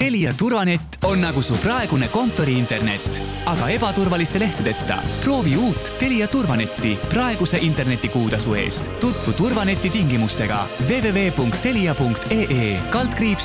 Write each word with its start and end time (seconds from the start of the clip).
Telia 0.00 0.32
turvanett 0.34 0.82
on 1.04 1.20
nagu 1.20 1.42
su 1.42 1.54
praegune 1.54 2.08
kontoriinternet, 2.08 3.22
aga 3.46 3.68
ebaturvaliste 3.68 4.38
lehtedeta. 4.38 4.96
proovi 5.24 5.56
uut 5.56 5.94
Telia 5.98 6.28
turvanetti 6.28 6.98
praeguse 7.08 7.58
internetikuutasu 7.60 8.54
eest. 8.54 8.90
tutvu 9.00 9.32
turvaneti 9.32 9.90
tingimustega 9.90 10.66
www.telia.ee 10.88 12.80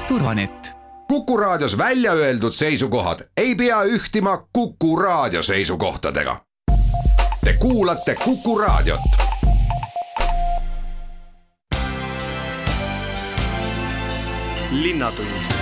turvanett. 0.08 0.72
kuku 1.08 1.38
raadios 1.38 1.78
välja 1.78 2.12
öeldud 2.12 2.54
seisukohad 2.54 3.20
ei 3.38 3.56
pea 3.56 3.84
ühtima 3.84 4.48
Kuku 4.54 4.96
raadio 4.96 5.44
seisukohtadega. 5.44 6.42
Te 7.44 7.54
kuulate 7.54 8.16
Kuku 8.16 8.58
raadiot 8.58 9.02
linnatund 14.72 15.55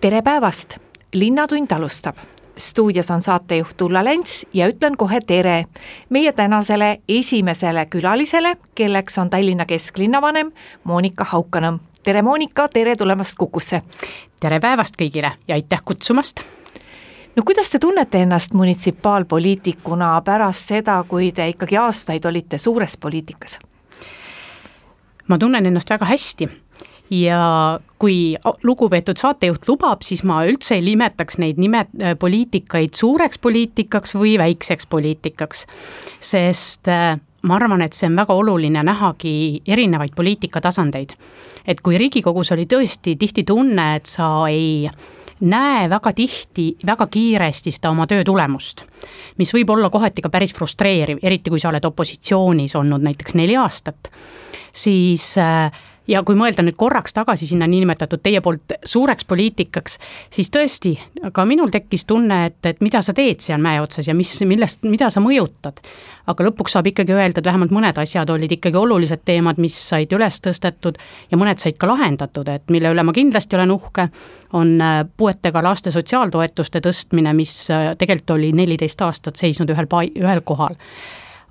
tere 0.00 0.22
päevast, 0.22 0.76
Linnatund 1.12 1.70
alustab. 1.72 2.16
stuudios 2.56 3.10
on 3.10 3.22
saatejuht 3.22 3.80
Ulla 3.80 4.04
Lents 4.04 4.46
ja 4.52 4.68
ütlen 4.68 4.96
kohe 4.96 5.20
tere 5.20 5.64
meie 6.08 6.32
tänasele 6.32 7.00
esimesele 7.08 7.86
külalisele, 7.86 8.56
kelleks 8.74 9.18
on 9.18 9.30
Tallinna 9.30 9.66
kesklinnavanem 9.66 10.52
Monika 10.84 11.24
Haukanõmm. 11.24 11.78
tere, 12.02 12.22
Monika, 12.22 12.68
tere 12.68 12.96
tulemast 12.96 13.34
Kukusse! 13.38 13.82
tere 14.40 14.60
päevast 14.60 14.94
kõigile 14.96 15.32
ja 15.48 15.54
aitäh 15.54 15.82
kutsumast! 15.84 16.40
no 17.36 17.42
kuidas 17.46 17.70
te 17.70 17.78
tunnete 17.78 18.22
ennast 18.22 18.52
munitsipaalpoliitikuna 18.52 20.22
pärast 20.24 20.68
seda, 20.68 21.04
kui 21.08 21.32
te 21.32 21.48
ikkagi 21.48 21.76
aastaid 21.76 22.24
olite 22.24 22.58
suures 22.58 22.96
poliitikas? 22.96 23.58
ma 25.28 25.38
tunnen 25.38 25.66
ennast 25.66 25.90
väga 25.90 26.04
hästi 26.04 26.48
ja 27.10 27.80
kui 27.98 28.36
lugupeetud 28.62 29.18
saatejuht 29.18 29.66
lubab, 29.68 30.04
siis 30.06 30.22
ma 30.26 30.44
üldse 30.46 30.76
ei 30.78 30.84
nimetaks 30.86 31.40
neid 31.42 31.58
nime, 31.60 31.86
äh, 32.02 32.14
poliitikaid 32.18 32.94
suureks 32.94 33.40
poliitikaks 33.42 34.14
või 34.14 34.36
väikseks 34.38 34.86
poliitikaks. 34.86 35.66
sest 36.20 36.88
äh, 36.88 37.18
ma 37.42 37.56
arvan, 37.56 37.82
et 37.82 37.96
see 37.96 38.08
on 38.10 38.18
väga 38.20 38.34
oluline 38.36 38.82
nähagi 38.86 39.62
erinevaid 39.66 40.14
poliitikatasandeid. 40.16 41.16
et 41.66 41.80
kui 41.80 41.98
Riigikogus 41.98 42.52
oli 42.52 42.66
tõesti 42.66 43.16
tihti 43.18 43.44
tunne, 43.44 43.96
et 43.96 44.06
sa 44.06 44.48
ei 44.48 44.88
näe 45.40 45.88
väga 45.90 46.12
tihti, 46.12 46.76
väga 46.86 47.06
kiiresti 47.06 47.70
seda 47.70 47.90
oma 47.90 48.06
töö 48.06 48.24
tulemust. 48.24 48.84
mis 49.38 49.54
võib 49.54 49.70
olla 49.70 49.90
kohati 49.90 50.22
ka 50.22 50.28
päris 50.28 50.54
frustreeriv, 50.54 51.18
eriti 51.22 51.50
kui 51.50 51.60
sa 51.60 51.68
oled 51.68 51.84
opositsioonis 51.84 52.76
olnud 52.76 53.02
näiteks 53.02 53.34
neli 53.34 53.56
aastat, 53.56 54.12
siis 54.72 55.38
äh, 55.38 55.70
ja 56.10 56.22
kui 56.26 56.36
mõelda 56.38 56.64
nüüd 56.64 56.76
korraks 56.78 57.14
tagasi 57.14 57.46
sinna 57.48 57.68
niinimetatud 57.70 58.22
teie 58.22 58.40
poolt 58.44 58.74
suureks 58.86 59.26
poliitikaks, 59.30 59.98
siis 60.32 60.50
tõesti, 60.52 60.94
ka 61.34 61.44
minul 61.48 61.70
tekkis 61.72 62.06
tunne, 62.08 62.42
et, 62.50 62.58
et 62.66 62.80
mida 62.84 63.02
sa 63.04 63.14
teed 63.16 63.42
seal 63.44 63.62
mäe 63.62 63.80
otsas 63.82 64.08
ja 64.10 64.16
mis, 64.16 64.32
millest, 64.48 64.84
mida 64.88 65.10
sa 65.10 65.22
mõjutad. 65.24 65.80
aga 66.30 66.44
lõpuks 66.46 66.76
saab 66.76 66.86
ikkagi 66.86 67.14
öelda, 67.14 67.40
et 67.40 67.46
vähemalt 67.46 67.72
mõned 67.74 67.96
asjad 67.98 68.30
olid 68.30 68.52
ikkagi 68.54 68.76
olulised 68.78 69.24
teemad, 69.26 69.58
mis 69.58 69.74
said 69.88 70.12
üles 70.14 70.38
tõstetud 70.44 70.98
ja 71.30 71.38
mõned 71.40 71.58
said 71.58 71.78
ka 71.80 71.88
lahendatud, 71.90 72.48
et 72.48 72.70
mille 72.70 72.92
üle 72.92 73.02
ma 73.02 73.14
kindlasti 73.16 73.58
olen 73.58 73.72
uhke, 73.74 74.08
on 74.52 74.76
äh, 74.80 75.00
puuetega 75.16 75.62
laste 75.62 75.90
sotsiaaltoetuste 75.90 76.82
tõstmine, 76.84 77.34
mis 77.34 77.54
äh, 77.70 77.94
tegelikult 77.98 78.36
oli 78.36 78.52
neliteist 78.52 79.02
aastat 79.02 79.40
seisnud 79.40 79.70
ühel, 79.74 79.90
ühel 80.20 80.44
kohal 80.46 80.78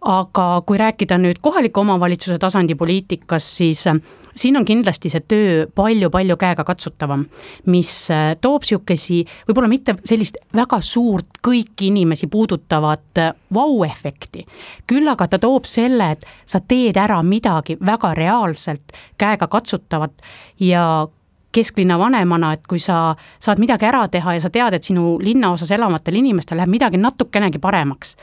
aga 0.01 0.47
kui 0.65 0.77
rääkida 0.79 1.17
nüüd 1.19 1.41
kohaliku 1.41 1.81
omavalitsuse 1.81 2.37
tasandi 2.39 2.75
poliitikast, 2.75 3.57
siis 3.59 3.85
äh, 3.87 3.99
siin 4.35 4.57
on 4.57 4.65
kindlasti 4.65 5.11
see 5.11 5.23
töö 5.27 5.65
palju-palju 5.75 6.37
käegakatsutavam, 6.39 7.25
mis 7.71 7.91
äh, 8.15 8.31
toob 8.41 8.63
sihukesi, 8.67 9.23
võib-olla 9.49 9.71
mitte 9.71 9.97
sellist 10.07 10.39
väga 10.55 10.79
suurt 10.85 11.41
kõiki 11.45 11.89
inimesi 11.91 12.29
puudutavat 12.31 13.23
äh, 13.23 13.33
vau-efekti. 13.53 14.45
küll 14.87 15.07
aga 15.11 15.27
ta 15.27 15.39
toob 15.39 15.67
selle, 15.67 16.11
et 16.15 16.25
sa 16.45 16.59
teed 16.59 16.97
ära 16.97 17.21
midagi 17.23 17.77
väga 17.79 18.13
reaalselt 18.17 18.95
käegakatsutavat 19.17 20.21
ja 20.59 21.07
kesklinna 21.51 21.97
vanemana, 21.99 22.53
et 22.53 22.67
kui 22.69 22.79
sa 22.79 23.15
saad 23.41 23.59
midagi 23.61 23.87
ära 23.89 24.03
teha 24.11 24.35
ja 24.35 24.41
sa 24.43 24.51
tead, 24.53 24.75
et 24.77 24.85
sinu 24.85 25.17
linnaosas 25.21 25.71
elavatel 25.73 26.19
inimestel 26.21 26.59
läheb 26.61 26.69
midagi 26.69 26.99
natukenegi 27.01 27.61
paremaks, 27.61 28.15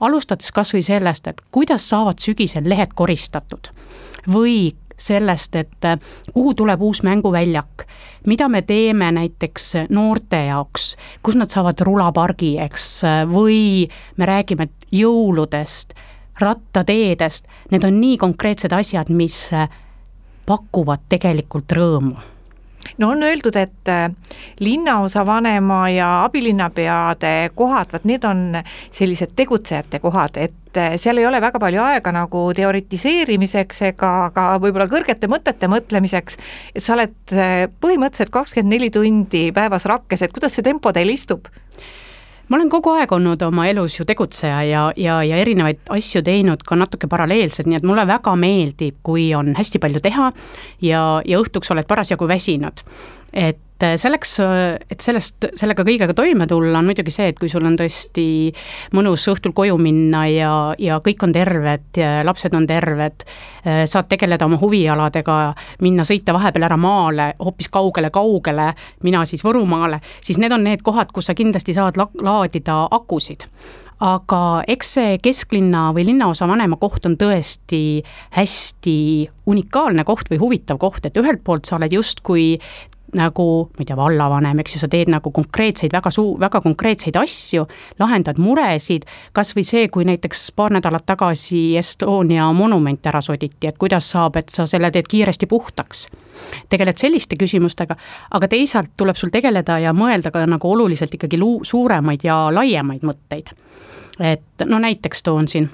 alustades 0.00 0.52
kas 0.52 0.74
või 0.74 0.82
sellest, 0.84 1.26
et 1.26 1.42
kuidas 1.54 1.88
saavad 1.88 2.18
sügisel 2.22 2.68
lehed 2.68 2.94
koristatud 2.94 3.70
või 4.30 4.74
sellest, 4.98 5.56
et 5.56 5.84
äh, 5.84 5.98
kuhu 6.32 6.54
tuleb 6.54 6.82
uus 6.82 7.02
mänguväljak, 7.02 7.86
mida 8.26 8.48
me 8.48 8.62
teeme 8.62 9.10
näiteks 9.12 9.72
noorte 9.90 10.44
jaoks, 10.46 10.94
kus 11.22 11.36
nad 11.38 11.50
saavad 11.50 11.80
rulapargi, 11.84 12.54
eks, 12.62 13.02
või 13.30 13.88
me 14.16 14.28
räägime 14.30 14.68
jõuludest, 14.94 15.96
rattateedest, 16.40 17.50
need 17.70 17.84
on 17.84 17.98
nii 18.00 18.18
konkreetsed 18.22 18.72
asjad, 18.72 19.10
mis 19.10 19.48
äh, 19.52 19.68
pakuvad 20.46 21.08
tegelikult 21.08 21.72
rõõmu 21.74 22.33
no 22.98 23.10
on 23.10 23.22
öeldud, 23.22 23.56
et 23.56 23.88
äh, 23.88 24.10
linnaosavanema 24.60 25.80
ja 25.94 26.10
abilinnapeade 26.24 27.50
kohad, 27.54 27.92
vot 27.92 28.04
need 28.08 28.24
on 28.28 28.60
sellised 28.90 29.34
tegutsejate 29.36 30.00
kohad, 30.04 30.36
et 30.36 30.78
äh, 30.80 30.96
seal 31.00 31.18
ei 31.18 31.26
ole 31.26 31.40
väga 31.42 31.60
palju 31.62 31.82
aega 31.82 32.14
nagu 32.14 32.46
teoritiseerimiseks 32.56 33.82
ega 33.90 34.14
ka 34.34 34.46
võib-olla 34.62 34.88
kõrgete 34.90 35.30
mõtete 35.30 35.70
mõtlemiseks, 35.70 36.40
et 36.74 36.84
sa 36.84 36.96
oled 36.98 37.36
äh, 37.36 37.66
põhimõtteliselt 37.80 38.34
kakskümmend 38.34 38.76
neli 38.76 38.90
tundi 38.94 39.48
päevas 39.54 39.88
rakkes, 39.90 40.24
et 40.24 40.34
kuidas 40.34 40.56
see 40.56 40.66
tempo 40.66 40.92
teil 40.94 41.12
istub? 41.14 41.50
Ma 42.48 42.58
olen 42.58 42.70
kogu 42.72 42.92
aeg 42.98 43.12
olnud 43.12 43.42
oma 43.46 43.66
elus 43.70 43.98
ju 43.98 44.06
tegutseja 44.08 44.62
ja, 44.68 44.84
ja, 44.96 45.18
ja 45.24 45.40
erinevaid 45.40 45.80
asju 45.94 46.22
teinud 46.24 46.62
ka 46.66 46.76
natuke 46.76 47.08
paralleelselt, 47.10 47.68
nii 47.70 47.80
et 47.80 47.88
mulle 47.88 48.06
väga 48.08 48.36
meeldib, 48.36 49.00
kui 49.02 49.30
on 49.34 49.54
hästi 49.56 49.80
palju 49.82 50.02
teha 50.04 50.30
ja, 50.84 51.04
ja 51.24 51.40
õhtuks 51.40 51.72
oled 51.72 51.88
parasjagu 51.88 52.28
väsinud. 52.28 52.84
Et 53.34 53.60
et 53.84 53.98
selleks, 54.00 54.36
et 54.90 55.02
sellest, 55.02 55.48
sellega 55.58 55.84
kõigega 55.86 56.14
toime 56.16 56.46
tulla, 56.48 56.78
on 56.78 56.88
muidugi 56.88 57.12
see, 57.12 57.26
et 57.32 57.38
kui 57.38 57.50
sul 57.50 57.64
on 57.66 57.76
tõesti 57.78 58.26
mõnus 58.94 59.26
õhtul 59.32 59.54
koju 59.56 59.76
minna 59.82 60.24
ja, 60.30 60.52
ja 60.78 61.00
kõik 61.04 61.24
on 61.26 61.34
terved, 61.34 62.00
lapsed 62.24 62.54
on 62.54 62.68
terved, 62.70 63.26
saad 63.90 64.08
tegeleda 64.10 64.46
oma 64.46 64.60
huvialadega, 64.62 65.38
minna 65.84 66.06
sõita 66.06 66.36
vahepeal 66.36 66.68
ära 66.70 66.78
maale, 66.80 67.32
hoopis 67.42 67.70
kaugele-kaugele, 67.74 68.70
mina 69.04 69.24
siis 69.28 69.44
Võrumaale, 69.44 70.00
siis 70.24 70.38
need 70.40 70.54
on 70.54 70.64
need 70.64 70.84
kohad, 70.86 71.10
kus 71.12 71.28
sa 71.28 71.36
kindlasti 71.36 71.74
saad 71.76 71.98
la 72.00 72.08
laadida 72.22 72.84
akusid. 72.94 73.48
Aga 74.04 74.64
eks 74.68 74.88
see 74.96 75.18
kesklinna 75.22 75.88
või 75.94 76.08
linnaosa 76.08 76.48
vanema 76.50 76.76
koht 76.80 77.06
on 77.06 77.14
tõesti 77.16 78.02
hästi 78.34 78.96
unikaalne 79.50 80.02
koht 80.04 80.32
või 80.32 80.40
huvitav 80.42 80.80
koht, 80.82 81.06
et 81.06 81.16
ühelt 81.20 81.44
poolt 81.46 81.68
sa 81.68 81.78
oled 81.78 81.94
justkui 81.94 82.56
nagu, 83.14 83.46
ma 83.72 83.82
ei 83.82 83.88
tea, 83.88 83.96
vallavanem, 83.98 84.60
eks 84.62 84.76
ju, 84.76 84.80
sa 84.82 84.88
teed 84.90 85.10
nagu 85.12 85.30
konkreetseid, 85.34 85.92
väga 85.94 86.10
suu-, 86.14 86.34
väga 86.40 86.60
konkreetseid 86.64 87.16
asju, 87.20 87.66
lahendad 88.00 88.40
muresid, 88.42 89.06
kas 89.36 89.54
või 89.56 89.66
see, 89.66 89.88
kui 89.92 90.06
näiteks 90.08 90.48
paar 90.56 90.74
nädalat 90.74 91.06
tagasi 91.06 91.76
Estonia 91.78 92.50
monument 92.56 93.06
ära 93.06 93.22
soditi, 93.24 93.68
et 93.68 93.78
kuidas 93.80 94.10
saab, 94.14 94.38
et 94.40 94.52
sa 94.54 94.66
selle 94.70 94.90
teed 94.94 95.08
kiiresti 95.10 95.46
puhtaks. 95.50 96.08
tegeled 96.68 96.98
selliste 96.98 97.36
küsimustega, 97.40 97.96
aga 98.30 98.48
teisalt 98.48 98.90
tuleb 98.96 99.16
sul 99.16 99.30
tegeleda 99.30 99.78
ja 99.78 99.92
mõelda 99.94 100.30
ka 100.34 100.42
nagu 100.46 100.72
oluliselt 100.72 101.14
ikkagi 101.14 101.38
luu-, 101.38 101.64
suuremaid 101.64 102.24
ja 102.24 102.50
laiemaid 102.52 103.02
mõtteid. 103.02 103.54
et 104.20 104.66
no 104.66 104.78
näiteks 104.78 105.22
toon 105.22 105.48
siin 105.48 105.70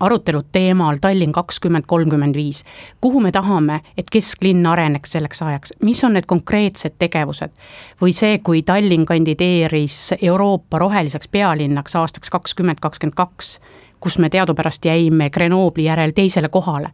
arutelud 0.00 0.44
teemal 0.52 0.96
Tallinn 1.00 1.32
kakskümmend 1.32 1.84
kolmkümmend 1.86 2.34
viis. 2.34 2.64
kuhu 3.00 3.20
me 3.20 3.32
tahame, 3.32 3.80
et 3.96 4.10
kesklinn 4.10 4.66
areneks 4.66 5.12
selleks 5.12 5.42
ajaks, 5.42 5.72
mis 5.82 6.04
on 6.04 6.12
need 6.12 6.26
konkreetsed 6.26 6.96
tegevused? 6.98 7.50
või 8.02 8.12
see, 8.12 8.38
kui 8.38 8.62
Tallinn 8.62 9.06
kandideeris 9.06 10.14
Euroopa 10.22 10.78
roheliseks 10.78 11.28
pealinnaks 11.28 11.96
aastaks 11.96 12.30
kakskümmend 12.30 12.80
kakskümmend 12.80 13.14
kaks, 13.14 13.60
kus 14.00 14.18
me 14.18 14.30
teadupärast 14.30 14.84
jäime 14.84 15.30
Grenoble'i 15.30 15.84
järel 15.84 16.12
teisele 16.12 16.48
kohale. 16.48 16.90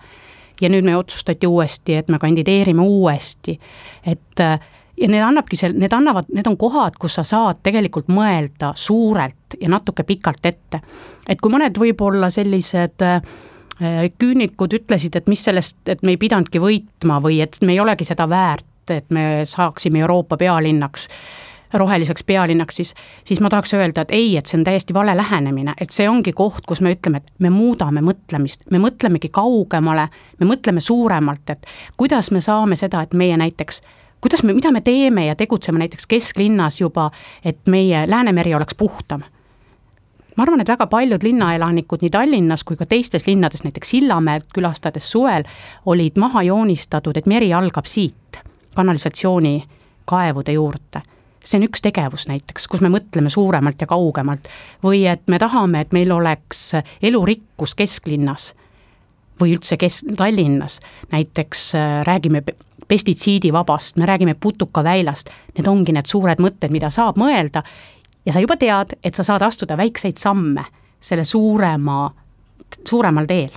ja 0.60 0.68
nüüd 0.68 0.84
me 0.84 0.96
otsustati 0.96 1.46
uuesti, 1.46 1.94
et 1.94 2.08
me 2.08 2.18
kandideerime 2.18 2.82
uuesti, 2.82 3.60
et 4.06 4.40
ja 5.00 5.08
need 5.08 5.22
annabki 5.22 5.58
seal, 5.58 5.74
need 5.78 5.92
annavad, 5.92 6.30
need 6.34 6.46
on 6.48 6.56
kohad, 6.60 6.96
kus 7.00 7.18
sa 7.18 7.24
saad 7.26 7.60
tegelikult 7.66 8.08
mõelda 8.12 8.72
suurelt 8.76 9.58
ja 9.60 9.68
natuke 9.72 10.06
pikalt 10.08 10.46
ette. 10.46 10.80
et 11.28 11.40
kui 11.40 11.52
mõned 11.52 11.78
võib-olla 11.78 12.30
sellised 12.30 13.04
äh, 13.04 13.20
küünikud 14.18 14.78
ütlesid, 14.78 15.16
et 15.16 15.26
mis 15.26 15.42
sellest, 15.44 15.82
et 15.88 16.02
me 16.02 16.14
ei 16.14 16.20
pidanudki 16.20 16.62
võitma 16.62 17.20
või 17.22 17.42
et 17.44 17.58
me 17.62 17.76
ei 17.76 17.80
olegi 17.80 18.08
seda 18.08 18.28
väärt, 18.28 18.90
et 18.90 19.10
me 19.10 19.44
saaksime 19.44 20.00
Euroopa 20.00 20.36
pealinnaks 20.36 21.08
roheliseks 21.74 22.24
pealinnaks, 22.24 22.76
siis, 22.76 22.94
siis 23.24 23.40
ma 23.40 23.50
tahaks 23.50 23.74
öelda, 23.74 24.04
et 24.06 24.12
ei, 24.14 24.36
et 24.38 24.46
see 24.46 24.58
on 24.58 24.64
täiesti 24.64 24.94
vale 24.94 25.16
lähenemine, 25.16 25.74
et 25.80 25.90
see 25.90 26.08
ongi 26.08 26.32
koht, 26.32 26.62
kus 26.66 26.80
me 26.80 26.94
ütleme, 26.94 27.20
et 27.20 27.42
me 27.42 27.50
muudame 27.50 28.00
mõtlemist, 28.06 28.62
me 28.70 28.80
mõtlemegi 28.82 29.28
kaugemale, 29.34 30.08
me 30.40 30.48
mõtleme 30.48 30.80
suuremalt, 30.80 31.50
et 31.50 31.66
kuidas 31.96 32.30
me 32.30 32.40
saame 32.40 32.78
seda, 32.78 33.02
et 33.02 33.14
meie 33.14 33.36
näiteks 33.36 33.82
kuidas 34.20 34.42
me, 34.42 34.54
mida 34.54 34.72
me 34.72 34.80
teeme 34.80 35.26
ja 35.26 35.36
tegutseme 35.36 35.78
näiteks 35.78 36.06
kesklinnas 36.06 36.80
juba, 36.80 37.10
et 37.44 37.58
meie 37.66 38.06
Läänemeri 38.10 38.54
oleks 38.54 38.74
puhtam? 38.74 39.22
Ma 40.36 40.44
arvan, 40.44 40.60
et 40.60 40.68
väga 40.68 40.86
paljud 40.86 41.22
linnaelanikud 41.24 42.02
nii 42.04 42.12
Tallinnas 42.12 42.64
kui 42.64 42.76
ka 42.76 42.84
teistes 42.86 43.24
linnades, 43.26 43.62
näiteks 43.64 43.90
Sillamäed 43.94 44.50
külastades 44.54 45.08
suvel, 45.10 45.46
olid 45.86 46.20
maha 46.20 46.42
joonistatud, 46.44 47.16
et 47.16 47.26
meri 47.26 47.54
algab 47.56 47.88
siit, 47.88 48.40
kanalisatsioonikaevude 48.76 50.52
juurde. 50.52 51.02
See 51.46 51.60
on 51.60 51.64
üks 51.64 51.80
tegevus 51.80 52.26
näiteks, 52.28 52.66
kus 52.68 52.82
me 52.84 52.90
mõtleme 52.92 53.30
suuremalt 53.32 53.80
ja 53.80 53.86
kaugemalt. 53.86 54.48
või 54.84 55.06
et 55.06 55.22
me 55.26 55.38
tahame, 55.38 55.80
et 55.80 55.92
meil 55.92 56.12
oleks 56.12 56.72
elurikkus 57.02 57.74
kesklinnas 57.74 58.54
või 59.40 59.54
üldse 59.54 59.76
kes-, 59.76 60.04
Tallinnas, 60.16 60.80
näiteks 61.12 61.74
äh, 61.74 62.02
räägime 62.04 62.42
pestitsiidivabast, 62.88 63.96
me 63.96 64.06
räägime 64.06 64.34
putukaväilast, 64.34 65.30
need 65.58 65.68
ongi 65.68 65.92
need 65.92 66.06
suured 66.06 66.40
mõtted, 66.42 66.70
mida 66.70 66.90
saab 66.90 67.18
mõelda. 67.20 67.62
Ja 68.26 68.34
sa 68.34 68.42
juba 68.42 68.56
tead, 68.58 68.96
et 69.04 69.14
sa 69.14 69.26
saad 69.26 69.42
astuda 69.42 69.76
väikseid 69.78 70.18
samme 70.18 70.64
selle 71.00 71.24
suurema, 71.24 72.10
suuremal 72.88 73.26
teel. 73.26 73.54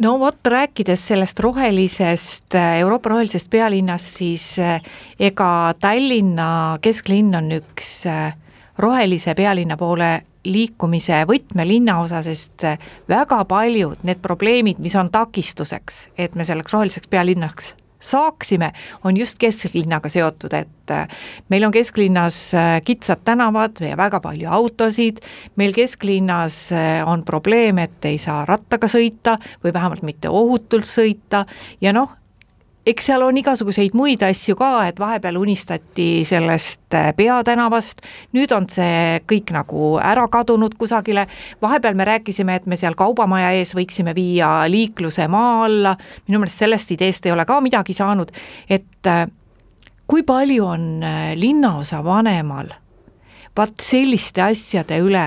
No 0.00 0.16
vot, 0.18 0.38
rääkides 0.48 1.06
sellest 1.06 1.40
rohelisest, 1.40 2.54
Euroopa 2.78 3.12
rohelisest 3.12 3.50
pealinnast, 3.50 4.16
siis 4.16 4.46
eh, 4.58 4.80
ega 5.20 5.74
Tallinna 5.80 6.78
kesklinn 6.80 7.36
on 7.36 7.52
üks 7.58 7.90
eh, 8.08 8.32
rohelise 8.80 9.34
pealinna 9.36 9.76
poole 9.76 10.22
liikumise 10.48 11.20
võtmelinnaosa, 11.28 12.22
sest 12.24 12.64
väga 13.08 13.44
paljud 13.44 14.00
need 14.08 14.24
probleemid, 14.24 14.80
mis 14.82 14.96
on 14.98 15.12
takistuseks, 15.12 16.08
et 16.18 16.34
me 16.34 16.48
selleks 16.48 16.72
roheliseks 16.72 17.12
pealinnaks 17.12 17.74
saaksime, 18.02 18.72
on 19.04 19.16
just 19.16 19.38
kesklinnaga 19.38 20.10
seotud, 20.12 20.52
et 20.52 20.90
äh, 20.90 21.06
meil 21.52 21.64
on 21.66 21.74
kesklinnas 21.74 22.38
äh, 22.54 22.76
kitsad 22.84 23.22
tänavad 23.24 23.80
ja 23.80 23.96
väga 23.96 24.20
palju 24.20 24.50
autosid, 24.50 25.22
meil 25.56 25.74
kesklinnas 25.76 26.64
äh, 26.72 27.02
on 27.08 27.24
probleem, 27.24 27.78
et 27.78 28.04
ei 28.10 28.18
saa 28.18 28.44
rattaga 28.48 28.90
sõita 28.90 29.38
või 29.64 29.74
vähemalt 29.74 30.02
mitte 30.06 30.32
ohutult 30.32 30.88
sõita. 30.88 31.46
Ja 31.80 31.94
noh, 31.96 32.18
eks 32.86 33.06
seal 33.06 33.22
on 33.22 33.36
igasuguseid 33.38 33.94
muid 33.94 34.22
asju 34.26 34.56
ka, 34.58 34.70
et 34.90 34.98
vahepeal 35.00 35.38
unistati 35.38 36.24
sellest 36.26 36.96
äh, 36.98 37.12
peatänavast, 37.16 38.02
nüüd 38.34 38.54
on 38.56 38.66
see 38.72 39.20
kõik 39.30 39.52
nagu 39.54 39.92
ära 40.02 40.26
kadunud 40.32 40.74
kusagile, 40.80 41.26
vahepeal 41.62 41.98
me 41.98 42.08
rääkisime, 42.08 42.58
et 42.58 42.66
me 42.66 42.78
seal 42.80 42.98
kaubamaja 42.98 43.52
ees 43.58 43.76
võiksime 43.78 44.16
viia 44.18 44.50
liikluse 44.70 45.28
maa 45.30 45.62
alla, 45.68 45.94
minu 46.26 46.42
meelest 46.42 46.64
sellest 46.64 46.94
ideest 46.96 47.26
ei 47.26 47.34
ole 47.36 47.46
ka 47.46 47.60
midagi 47.62 47.94
saanud, 47.96 48.34
et 48.68 49.10
äh, 49.10 49.24
kui 50.10 50.26
palju 50.26 50.66
on 50.74 50.86
äh, 51.06 51.32
linnaosa 51.38 52.02
vanemal 52.04 52.74
vaat 53.56 53.82
selliste 53.84 54.42
asjade 54.42 54.98
üle 55.04 55.26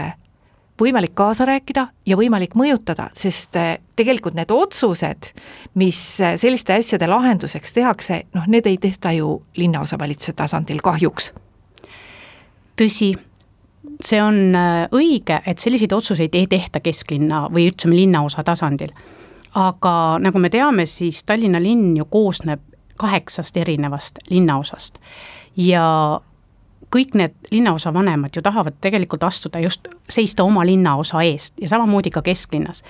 võimalik 0.81 1.15
kaasa 1.15 1.45
rääkida 1.45 1.87
ja 2.05 2.17
võimalik 2.17 2.55
mõjutada, 2.55 3.09
sest 3.15 3.55
eh, 3.55 3.77
tegelikult 3.95 4.35
need 4.35 4.51
otsused, 4.51 5.31
mis 5.79 6.01
eh, 6.19 6.35
selliste 6.39 6.75
asjade 6.75 7.07
lahenduseks 7.07 7.73
tehakse, 7.73 8.21
noh, 8.35 8.47
need 8.51 8.67
ei 8.67 8.77
tehta 8.81 9.13
ju 9.15 9.39
linnaosavalitsuse 9.55 10.35
tasandil 10.35 10.81
kahjuks. 10.83 11.31
tõsi, 12.75 13.13
see 14.03 14.21
on 14.21 14.55
eh, 14.55 14.87
õige, 14.91 15.39
et 15.45 15.59
selliseid 15.59 15.95
otsuseid 15.95 16.35
ei 16.35 16.47
tehta 16.47 16.79
kesklinna 16.79 17.47
või 17.51 17.69
ütleme, 17.71 17.95
linnaosa 17.95 18.43
tasandil. 18.43 18.91
aga 19.55 20.17
nagu 20.19 20.39
me 20.39 20.49
teame, 20.49 20.85
siis 20.85 21.23
Tallinna 21.23 21.61
linn 21.61 21.95
ju 21.97 22.05
koosneb 22.05 22.61
kaheksast 22.97 23.57
erinevast 23.57 24.19
linnaosast 24.29 24.99
ja 25.57 26.21
kõik 26.95 27.15
need 27.15 27.33
linnaosa 27.51 27.93
vanemad 27.93 28.35
ju 28.35 28.41
tahavad 28.41 28.73
tegelikult 28.81 29.23
astuda 29.23 29.59
just, 29.59 29.87
seista 30.09 30.43
oma 30.43 30.65
linnaosa 30.65 31.21
eest 31.21 31.59
ja 31.61 31.69
samamoodi 31.69 32.09
ka 32.09 32.21
kesklinnas. 32.21 32.83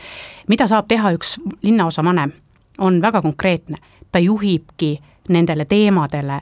mida 0.47 0.67
saab 0.67 0.87
teha 0.87 1.11
üks 1.11 1.39
linnaosa 1.61 2.03
vanem, 2.03 2.31
on 2.77 3.01
väga 3.01 3.21
konkreetne, 3.21 3.77
ta 4.11 4.19
juhibki 4.19 4.99
nendele 5.29 5.65
teemadele. 5.65 6.41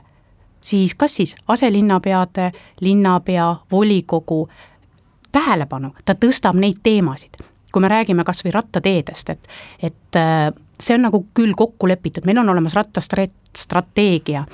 siis 0.60 0.94
kas 0.94 1.14
siis 1.14 1.36
aselinnapeade, 1.48 2.52
linnapea, 2.80 3.56
volikogu 3.70 4.48
tähelepanu, 5.32 5.94
ta 6.04 6.12
tõstab 6.12 6.56
neid 6.56 6.76
teemasid. 6.82 7.36
kui 7.72 7.80
me 7.80 7.88
räägime 7.88 8.24
kas 8.24 8.44
või 8.44 8.52
rattateedest, 8.52 9.30
et, 9.30 9.48
et 9.82 10.16
äh, 10.16 10.52
see 10.80 10.94
on 10.94 11.02
nagu 11.02 11.26
küll 11.34 11.54
kokku 11.56 11.88
lepitud, 11.88 12.24
meil 12.24 12.38
on 12.38 12.48
olemas 12.48 12.74
rattastrateegia, 12.74 14.44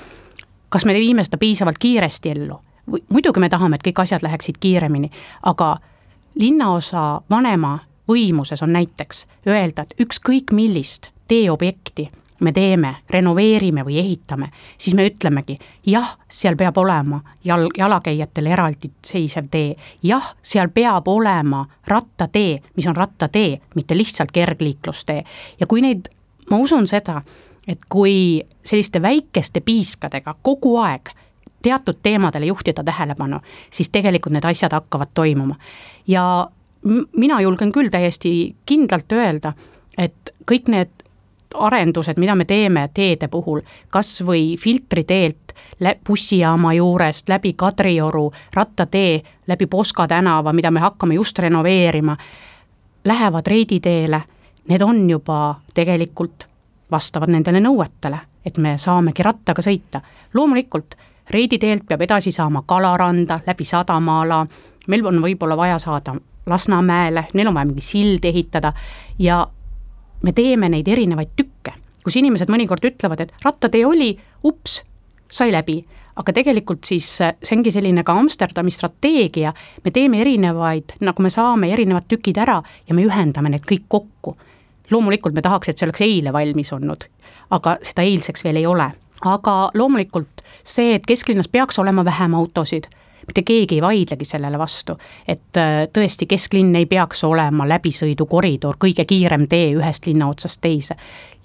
kas 0.69 0.85
me 0.85 0.93
viime 0.93 1.23
seda 1.23 1.37
piisavalt 1.37 1.77
kiiresti 1.77 2.29
ellu 2.29 2.61
muidugi 2.85 3.39
me 3.39 3.49
tahame, 3.49 3.75
et 3.75 3.85
kõik 3.87 4.01
asjad 4.03 4.23
läheksid 4.23 4.59
kiiremini, 4.59 5.11
aga 5.43 5.77
linnaosa 6.35 7.21
vanema 7.29 7.79
võimuses 8.09 8.63
on 8.63 8.73
näiteks 8.73 9.27
öelda, 9.47 9.85
et 9.85 9.95
ükskõik 9.99 10.51
millist 10.51 11.11
teeobjekti 11.27 12.09
me 12.41 12.51
teeme, 12.51 12.95
renoveerime 13.09 13.83
või 13.85 13.99
ehitame, 14.01 14.49
siis 14.77 14.95
me 14.97 15.05
ütlemegi, 15.05 15.57
jah, 15.85 16.15
seal 16.29 16.57
peab 16.57 16.77
olema 16.81 17.21
jal-, 17.45 17.69
jalakäijatele 17.77 18.53
eraldiseisev 18.55 19.49
tee, 19.51 19.75
jah, 20.03 20.33
seal 20.41 20.71
peab 20.73 21.07
olema 21.07 21.61
rattatee, 21.87 22.57
mis 22.75 22.87
on 22.89 22.97
rattatee, 22.97 23.59
mitte 23.75 23.97
lihtsalt 23.97 24.31
kergliiklustee. 24.33 25.23
ja 25.59 25.67
kui 25.67 25.81
neid, 25.81 26.09
ma 26.49 26.57
usun 26.57 26.87
seda, 26.87 27.21
et 27.67 27.85
kui 27.89 28.41
selliste 28.65 29.01
väikeste 29.01 29.61
piiskadega 29.61 30.35
kogu 30.41 30.77
aeg 30.81 31.13
teatud 31.61 31.99
teemadele 32.03 32.45
juhtida 32.45 32.83
tähelepanu, 32.83 33.39
siis 33.69 33.89
tegelikult 33.89 34.33
need 34.33 34.45
asjad 34.45 34.73
hakkavad 34.73 35.13
toimuma. 35.13 35.55
ja 36.07 36.47
mina 37.17 37.41
julgen 37.41 37.71
küll 37.71 37.89
täiesti 37.89 38.55
kindlalt 38.65 39.11
öelda, 39.11 39.53
et 39.97 40.33
kõik 40.51 40.67
need 40.67 40.89
arendused, 41.53 42.17
mida 42.17 42.35
me 42.35 42.45
teeme 42.45 42.89
teede 42.93 43.27
puhul, 43.27 43.61
kas 43.89 44.21
või 44.25 44.55
filtriteelt 44.59 45.51
bussijaama 46.07 46.73
juurest 46.73 47.29
läbi 47.29 47.53
Kadrioru, 47.53 48.31
rattatee 48.53 49.21
läbi 49.47 49.67
Poska 49.67 50.07
tänava, 50.07 50.53
mida 50.53 50.71
me 50.71 50.79
hakkame 50.79 51.15
just 51.15 51.39
renoveerima, 51.39 52.17
lähevad 53.05 53.47
reiditeele, 53.47 54.21
need 54.67 54.81
on 54.81 55.09
juba 55.09 55.55
tegelikult 55.73 56.45
vastavad 56.91 57.29
nendele 57.29 57.59
nõuetele, 57.59 58.19
et 58.45 58.57
me 58.57 58.77
saamegi 58.77 59.23
rattaga 59.23 59.61
sõita. 59.61 60.01
loomulikult 60.33 60.95
Reidi 61.29 61.57
teelt 61.59 61.85
peab 61.87 62.01
edasi 62.01 62.31
saama 62.31 62.63
Kalaranda, 62.67 63.39
läbi 63.47 63.65
Sadamaala, 63.65 64.45
meil 64.87 65.05
on 65.05 65.21
võib-olla 65.23 65.57
vaja 65.57 65.77
saada 65.79 66.15
Lasnamäele, 66.45 67.27
neil 67.33 67.47
on 67.47 67.53
vaja 67.53 67.69
mingi 67.69 67.83
sild 67.85 68.25
ehitada. 68.25 68.73
Ja 69.19 69.47
me 70.23 70.33
teeme 70.33 70.69
neid 70.69 70.87
erinevaid 70.87 71.35
tükke, 71.37 71.75
kus 72.03 72.17
inimesed 72.17 72.49
mõnikord 72.49 72.85
ütlevad, 72.89 73.21
et 73.21 73.33
rattatee 73.45 73.85
oli, 73.85 74.15
ups, 74.43 74.81
sai 75.31 75.51
läbi. 75.53 75.81
Aga 76.19 76.33
tegelikult 76.35 76.83
siis 76.85 77.07
see 77.21 77.55
ongi 77.55 77.71
selline 77.71 78.03
ka 78.03 78.13
Amsterdami 78.19 78.73
strateegia, 78.73 79.53
me 79.85 79.93
teeme 79.95 80.19
erinevaid, 80.21 80.97
nagu 81.05 81.23
me 81.23 81.31
saame 81.31 81.69
erinevad 81.71 82.09
tükid 82.11 82.41
ära 82.41 82.57
ja 82.87 82.97
me 82.97 83.05
ühendame 83.07 83.53
need 83.53 83.65
kõik 83.67 83.87
kokku. 83.87 84.37
loomulikult 84.91 85.33
me 85.33 85.41
tahaks, 85.41 85.69
et 85.69 85.77
see 85.77 85.85
oleks 85.87 86.01
eile 86.03 86.33
valmis 86.35 86.73
olnud, 86.75 87.05
aga 87.55 87.77
seda 87.81 88.03
eilseks 88.03 88.43
veel 88.43 88.59
ei 88.59 88.65
ole 88.67 88.89
aga 89.25 89.55
loomulikult 89.73 90.41
see, 90.63 90.95
et 90.95 91.05
kesklinnas 91.07 91.47
peaks 91.47 91.79
olema 91.79 92.05
vähem 92.05 92.33
autosid, 92.35 92.87
mitte 93.27 93.43
keegi 93.45 93.77
ei 93.77 93.81
vaidlegi 93.81 94.25
sellele 94.25 94.59
vastu, 94.59 94.97
et 95.27 95.57
äh, 95.57 95.85
tõesti, 95.93 96.27
kesklinn 96.27 96.75
ei 96.75 96.85
peaks 96.85 97.23
olema 97.23 97.67
läbisõidukoridor, 97.69 98.77
kõige 98.81 99.05
kiirem 99.05 99.47
tee 99.47 99.71
ühest 99.77 100.07
linna 100.09 100.29
otsast 100.29 100.61
teise. 100.61 100.95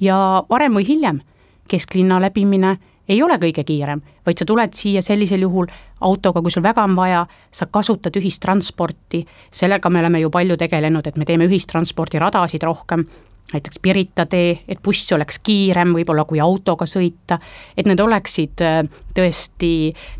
ja 0.00 0.42
varem 0.50 0.74
või 0.74 0.88
hiljem 0.88 1.20
kesklinna 1.68 2.20
läbimine 2.20 2.76
ei 3.08 3.22
ole 3.22 3.38
kõige 3.38 3.64
kiirem, 3.64 4.00
vaid 4.26 4.38
sa 4.38 4.44
tuled 4.44 4.74
siia 4.74 5.02
sellisel 5.02 5.44
juhul 5.46 5.68
autoga, 6.00 6.42
kui 6.42 6.50
sul 6.50 6.62
väga 6.62 6.84
on 6.84 6.96
vaja, 6.96 7.26
sa 7.50 7.68
kasutad 7.70 8.16
ühistransporti, 8.18 9.22
sellega 9.52 9.90
me 9.90 10.02
oleme 10.02 10.20
ju 10.20 10.30
palju 10.30 10.56
tegelenud, 10.56 11.06
et 11.06 11.16
me 11.16 11.24
teeme 11.24 11.46
ühistranspordiradasid 11.46 12.66
rohkem, 12.66 13.06
näiteks 13.52 13.78
Pirita 13.82 14.26
tee, 14.26 14.58
et 14.68 14.80
buss 14.82 15.12
oleks 15.12 15.38
kiirem 15.38 15.94
võib-olla 15.94 16.24
kui 16.26 16.40
autoga 16.42 16.86
sõita, 16.88 17.38
et 17.76 17.86
need 17.86 18.00
oleksid 18.02 18.62
äh, 18.64 18.80
tõesti 19.14 19.72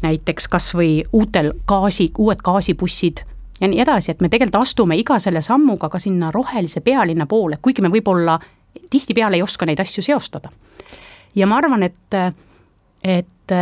näiteks 0.03 0.49
kas 0.53 0.71
või 0.77 1.01
uutel 1.13 1.53
gaasi, 1.69 2.11
uued 2.19 2.43
gaasibussid 2.45 3.25
ja 3.61 3.71
nii 3.71 3.83
edasi, 3.83 4.13
et 4.13 4.23
me 4.23 4.31
tegelikult 4.31 4.63
astume 4.63 4.99
iga 5.01 5.19
selle 5.23 5.43
sammuga 5.43 5.91
ka 5.93 5.99
sinna 6.03 6.31
rohelise 6.35 6.83
pealinna 6.87 7.27
poole, 7.27 7.59
kuigi 7.63 7.83
me 7.83 7.91
võib-olla 7.93 8.39
tihtipeale 8.91 9.41
ei 9.41 9.43
oska 9.43 9.67
neid 9.67 9.81
asju 9.81 10.05
seostada. 10.05 10.51
ja 11.35 11.47
ma 11.47 11.57
arvan, 11.59 11.83
et, 11.83 12.15
et 13.03 13.55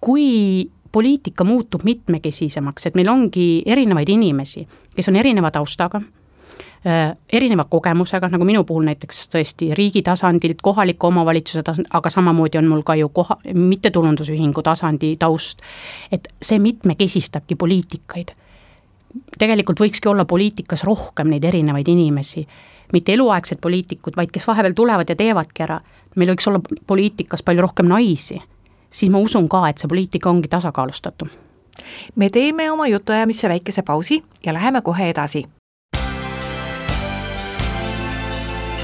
kui 0.00 0.70
poliitika 0.92 1.44
muutub 1.44 1.84
mitmekesisemaks, 1.84 2.86
et 2.86 2.96
meil 2.96 3.08
ongi 3.08 3.62
erinevaid 3.66 4.08
inimesi, 4.08 4.66
kes 4.96 5.08
on 5.08 5.16
erineva 5.16 5.50
taustaga 5.50 6.00
Äh, 6.00 6.21
erineva 7.32 7.64
kogemusega, 7.70 8.28
nagu 8.32 8.44
minu 8.46 8.64
puhul 8.66 8.84
näiteks 8.88 9.28
tõesti 9.30 9.70
riigi 9.78 10.02
tasandilt, 10.02 10.58
kohaliku 10.62 11.06
omavalitsuse 11.12 11.62
tasand, 11.62 11.86
aga 11.94 12.10
samamoodi 12.10 12.58
on 12.58 12.66
mul 12.66 12.82
ka 12.82 12.96
ju 12.98 13.08
koha, 13.08 13.36
mittetulundusühingu 13.54 14.62
tasandi 14.62 15.14
taust. 15.18 15.62
et 16.12 16.28
see 16.42 16.58
mitmekesistabki 16.58 17.54
poliitikaid. 17.54 18.34
tegelikult 19.38 19.80
võikski 19.80 20.08
olla 20.08 20.24
poliitikas 20.24 20.84
rohkem 20.84 21.28
neid 21.28 21.44
erinevaid 21.44 21.88
inimesi, 21.88 22.46
mitte 22.92 23.12
eluaegsed 23.12 23.60
poliitikud, 23.60 24.16
vaid 24.16 24.30
kes 24.30 24.46
vahepeal 24.46 24.74
tulevad 24.74 25.08
ja 25.08 25.16
teevadki 25.16 25.62
ära. 25.62 25.80
meil 26.16 26.34
võiks 26.34 26.48
olla 26.48 26.60
poliitikas 26.86 27.42
palju 27.42 27.62
rohkem 27.62 27.86
naisi, 27.86 28.42
siis 28.90 29.10
ma 29.10 29.18
usun 29.18 29.48
ka, 29.48 29.68
et 29.68 29.78
see 29.78 29.88
poliitika 29.88 30.30
ongi 30.30 30.48
tasakaalustatum 30.48 31.30
me 32.16 32.28
teeme 32.30 32.70
oma 32.70 32.86
jutuajamisse 32.86 33.48
väikese 33.48 33.82
pausi 33.82 34.22
ja 34.46 34.52
läheme 34.52 34.82
kohe 34.82 35.10
edasi 35.10 35.46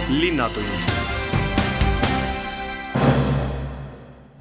linnatund. 0.09 0.65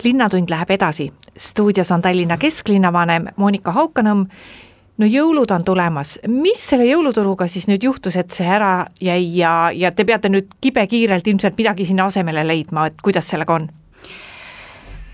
linnatund 0.04 0.50
läheb 0.50 0.70
edasi, 0.70 1.14
stuudios 1.38 1.92
on 1.92 2.02
Tallinna 2.02 2.38
kesklinnavanem 2.38 3.26
Monika 3.36 3.72
Haukanõmm. 3.72 4.26
no 4.98 5.06
jõulud 5.06 5.52
on 5.52 5.64
tulemas, 5.64 6.20
mis 6.28 6.68
selle 6.70 6.86
jõuluturuga 6.86 7.48
siis 7.48 7.68
nüüd 7.68 7.84
juhtus, 7.84 8.16
et 8.16 8.32
see 8.32 8.48
ära 8.48 8.88
jäi 9.02 9.38
ja, 9.38 9.72
ja 9.74 9.92
te 9.92 10.06
peate 10.06 10.30
nüüd 10.30 10.48
kibekiirelt 10.62 11.28
ilmselt 11.28 11.58
midagi 11.58 11.86
sinna 11.86 12.06
asemele 12.06 12.48
leidma, 12.48 12.88
et 12.88 13.02
kuidas 13.04 13.28
sellega 13.28 13.54
on? 13.54 13.70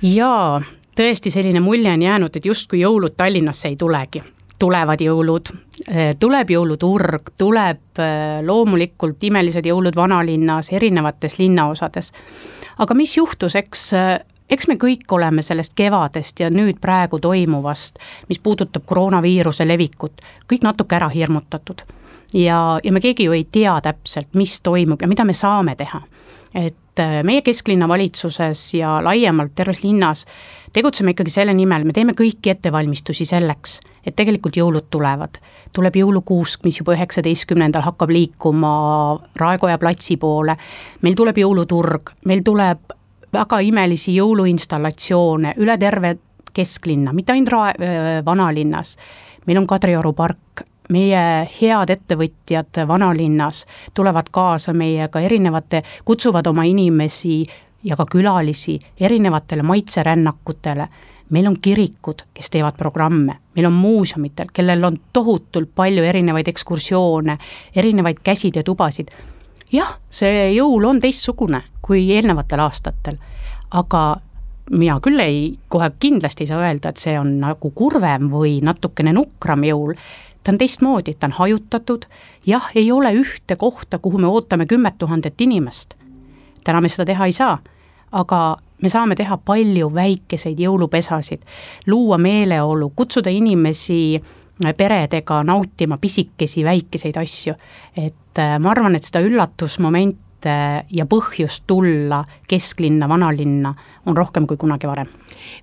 jaa, 0.02 0.62
tõesti 0.96 1.32
selline 1.32 1.60
mulje 1.60 1.92
on 1.92 2.02
jäänud, 2.02 2.36
et 2.36 2.46
justkui 2.46 2.86
jõulud 2.86 3.18
Tallinnasse 3.18 3.68
ei 3.68 3.76
tulegi 3.76 4.24
tulevad 4.64 5.02
jõulud, 5.04 5.52
eh, 5.88 6.14
tuleb 6.20 6.52
jõuluturg, 6.56 7.34
tuleb 7.38 8.00
eh, 8.00 8.40
loomulikult 8.46 9.24
imelised 9.28 9.68
jõulud 9.68 9.96
vanalinnas, 9.96 10.72
erinevates 10.72 11.40
linnaosades. 11.40 12.14
aga 12.78 12.94
mis 12.94 13.18
juhtus, 13.18 13.56
eks, 13.56 13.94
eh, 13.94 14.20
eks 14.50 14.68
me 14.68 14.76
kõik 14.80 15.12
oleme 15.12 15.42
sellest 15.42 15.76
kevadest 15.76 16.40
ja 16.40 16.50
nüüd 16.50 16.80
praegu 16.82 17.20
toimuvast, 17.20 18.00
mis 18.30 18.40
puudutab 18.40 18.86
koroonaviiruse 18.86 19.68
levikut, 19.68 20.24
kõik 20.48 20.64
natuke 20.64 20.96
ära 20.96 21.10
hirmutatud. 21.10 21.84
ja, 22.34 22.80
ja 22.84 22.92
me 22.92 23.00
keegi 23.00 23.24
ju 23.28 23.32
ei 23.32 23.44
tea 23.44 23.82
täpselt, 23.82 24.30
mis 24.34 24.62
toimub 24.62 25.02
ja 25.02 25.08
mida 25.08 25.26
me 25.26 25.34
saame 25.34 25.76
teha. 25.76 26.02
Et 26.56 27.02
meie 27.26 27.42
kesklinna 27.42 27.88
valitsuses 27.90 28.74
ja 28.78 29.00
laiemalt 29.04 29.56
terves 29.56 29.84
linnas 29.84 30.26
tegutseme 30.74 31.14
ikkagi 31.14 31.32
selle 31.34 31.54
nimel, 31.54 31.86
me 31.86 31.94
teeme 31.94 32.16
kõiki 32.18 32.52
ettevalmistusi 32.54 33.26
selleks, 33.30 33.80
et 34.06 34.16
tegelikult 34.18 34.58
jõulud 34.58 34.90
tulevad. 34.90 35.38
tuleb 35.74 35.96
jõulukuusk, 35.98 36.62
mis 36.68 36.76
juba 36.78 36.94
üheksateistkümnendal 36.94 37.82
hakkab 37.82 38.12
liikuma 38.14 38.74
Raekoja 39.36 39.80
platsi 39.82 40.20
poole, 40.22 40.54
meil 41.02 41.16
tuleb 41.18 41.38
jõuluturg, 41.42 42.12
meil 42.30 42.44
tuleb 42.46 42.94
väga 43.34 43.60
imelisi 43.66 44.14
jõuluinstallatsioone 44.14 45.56
üle 45.58 45.78
terve 45.82 46.18
kesklinna, 46.54 47.14
mitte 47.14 47.34
ainult 47.34 47.50
Rae-, 47.50 48.22
vanalinnas, 48.26 48.98
meil 49.48 49.58
on 49.58 49.68
Kadrioru 49.68 50.14
park, 50.14 50.62
meie 50.90 51.48
head 51.62 51.90
ettevõtjad 51.90 52.84
vanalinnas 52.88 53.66
tulevad 53.94 54.32
kaasa 54.32 54.74
meiega 54.74 55.20
erinevate, 55.20 55.84
kutsuvad 56.06 56.48
oma 56.48 56.64
inimesi 56.64 57.44
ja 57.84 57.96
ka 57.96 58.06
külalisi 58.06 58.80
erinevatele 59.00 59.64
maitserännakutele. 59.64 60.88
meil 61.30 61.48
on 61.48 61.56
kirikud, 61.62 62.20
kes 62.34 62.50
teevad 62.50 62.76
programme, 62.78 63.36
meil 63.56 63.66
on 63.66 63.74
muuseumitel, 63.74 64.48
kellel 64.54 64.84
on 64.84 64.98
tohutult 65.14 65.70
palju 65.76 66.04
erinevaid 66.04 66.48
ekskursioone, 66.48 67.38
erinevaid 67.76 68.18
käsid 68.24 68.56
ja 68.56 68.64
tubasid. 68.64 69.08
jah, 69.72 69.98
see 70.10 70.54
jõul 70.54 70.86
on 70.86 71.02
teistsugune 71.02 71.64
kui 71.82 72.12
eelnevatel 72.12 72.60
aastatel, 72.60 73.18
aga 73.72 74.04
mina 74.72 75.00
küll 75.04 75.20
ei, 75.20 75.58
kohe 75.68 75.92
kindlasti 76.00 76.44
ei 76.44 76.48
saa 76.48 76.62
öelda, 76.64 76.90
et 76.90 77.02
see 77.02 77.18
on 77.20 77.40
nagu 77.42 77.72
kurvem 77.76 78.30
või 78.32 78.60
natukene 78.64 79.14
nukram 79.14 79.66
jõul, 79.68 79.96
ta 80.44 80.52
on 80.52 80.58
teistmoodi, 80.58 81.14
ta 81.14 81.28
on 81.28 81.38
hajutatud, 81.40 82.06
jah, 82.46 82.72
ei 82.76 82.92
ole 82.92 83.14
ühte 83.16 83.56
kohta, 83.56 84.00
kuhu 84.00 84.18
me 84.18 84.28
ootame 84.28 84.66
kümmet 84.66 84.98
tuhandet 84.98 85.42
inimest. 85.42 85.94
täna 86.64 86.82
me 86.82 86.90
seda 86.90 87.06
teha 87.06 87.26
ei 87.26 87.32
saa 87.32 87.58
aga 88.14 88.40
me 88.84 88.92
saame 88.92 89.18
teha 89.18 89.38
palju 89.46 89.90
väikeseid 89.94 90.60
jõulupesasid, 90.60 91.44
luua 91.88 92.20
meeleolu, 92.22 92.92
kutsuda 92.96 93.32
inimesi 93.34 94.18
äh, 94.18 94.74
peredega 94.78 95.42
nautima 95.48 95.98
pisikesi 96.02 96.66
väikeseid 96.66 97.18
asju. 97.22 97.56
et 97.98 98.40
äh, 98.40 98.60
ma 98.60 98.72
arvan, 98.72 98.96
et 98.96 99.08
seda 99.08 99.24
üllatusmomente 99.26 100.54
ja 100.92 101.06
põhjust 101.08 101.64
tulla 101.68 102.24
kesklinna, 102.48 103.08
vanalinna 103.10 103.74
on 104.06 104.18
rohkem 104.18 104.48
kui 104.48 104.58
kunagi 104.58 104.88
varem. 104.88 105.08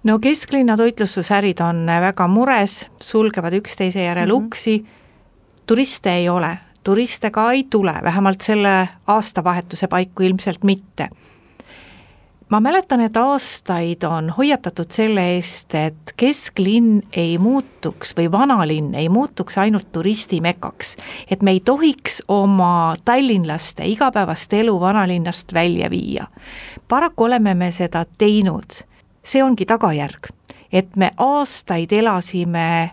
No 0.05 0.19
kesklinna 0.19 0.77
toitlustusärid 0.77 1.61
on 1.61 1.87
väga 1.87 2.29
mures, 2.29 2.87
sulgevad 3.03 3.55
üksteise 3.55 4.03
järel 4.03 4.29
mm 4.29 4.33
-hmm. 4.33 4.47
uksi, 4.47 4.87
turiste 5.67 6.13
ei 6.13 6.29
ole, 6.29 6.59
turiste 6.85 7.31
ka 7.31 7.53
ei 7.53 7.67
tule, 7.71 7.95
vähemalt 8.03 8.41
selle 8.41 8.89
aastavahetuse 9.07 9.87
paiku 9.87 10.23
ilmselt 10.23 10.65
mitte 10.65 11.09
ma 12.51 12.61
mäletan, 12.61 13.01
et 13.01 13.17
aastaid 13.17 14.03
on 14.07 14.31
hoiatatud 14.35 14.91
selle 14.91 15.23
eest, 15.37 15.75
et 15.75 16.13
kesklinn 16.19 17.03
ei 17.13 17.39
muutuks 17.39 18.15
või 18.19 18.27
vanalinn 18.33 18.95
ei 18.99 19.09
muutuks 19.09 19.59
ainult 19.59 19.93
turistimekaks. 19.93 20.97
et 21.31 21.43
me 21.43 21.51
ei 21.51 21.61
tohiks 21.61 22.23
oma 22.29 22.95
tallinlaste 23.05 23.87
igapäevast 23.87 24.53
elu 24.53 24.81
vanalinnast 24.81 25.55
välja 25.55 25.91
viia. 25.91 26.27
paraku 26.89 27.25
oleme 27.25 27.55
me 27.55 27.71
seda 27.71 28.05
teinud, 28.19 28.83
see 29.23 29.43
ongi 29.45 29.67
tagajärg, 29.69 30.31
et 30.73 30.97
me 30.97 31.13
aastaid 31.17 31.93
elasime 31.93 32.91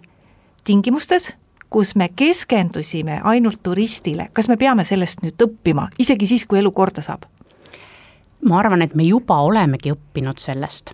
tingimustes, 0.67 1.31
kus 1.69 1.95
me 1.95 2.09
keskendusime 2.15 3.21
ainult 3.23 3.63
turistile, 3.63 4.29
kas 4.33 4.47
me 4.47 4.57
peame 4.57 4.85
sellest 4.87 5.23
nüüd 5.23 5.41
õppima, 5.43 5.89
isegi 5.99 6.27
siis, 6.27 6.45
kui 6.47 6.59
elu 6.61 6.71
korda 6.71 7.03
saab? 7.03 7.27
Ma 8.47 8.59
arvan, 8.59 8.83
et 8.85 8.95
me 8.95 9.03
juba 9.07 9.39
olemegi 9.43 9.91
õppinud 9.91 10.39
sellest. 10.39 10.93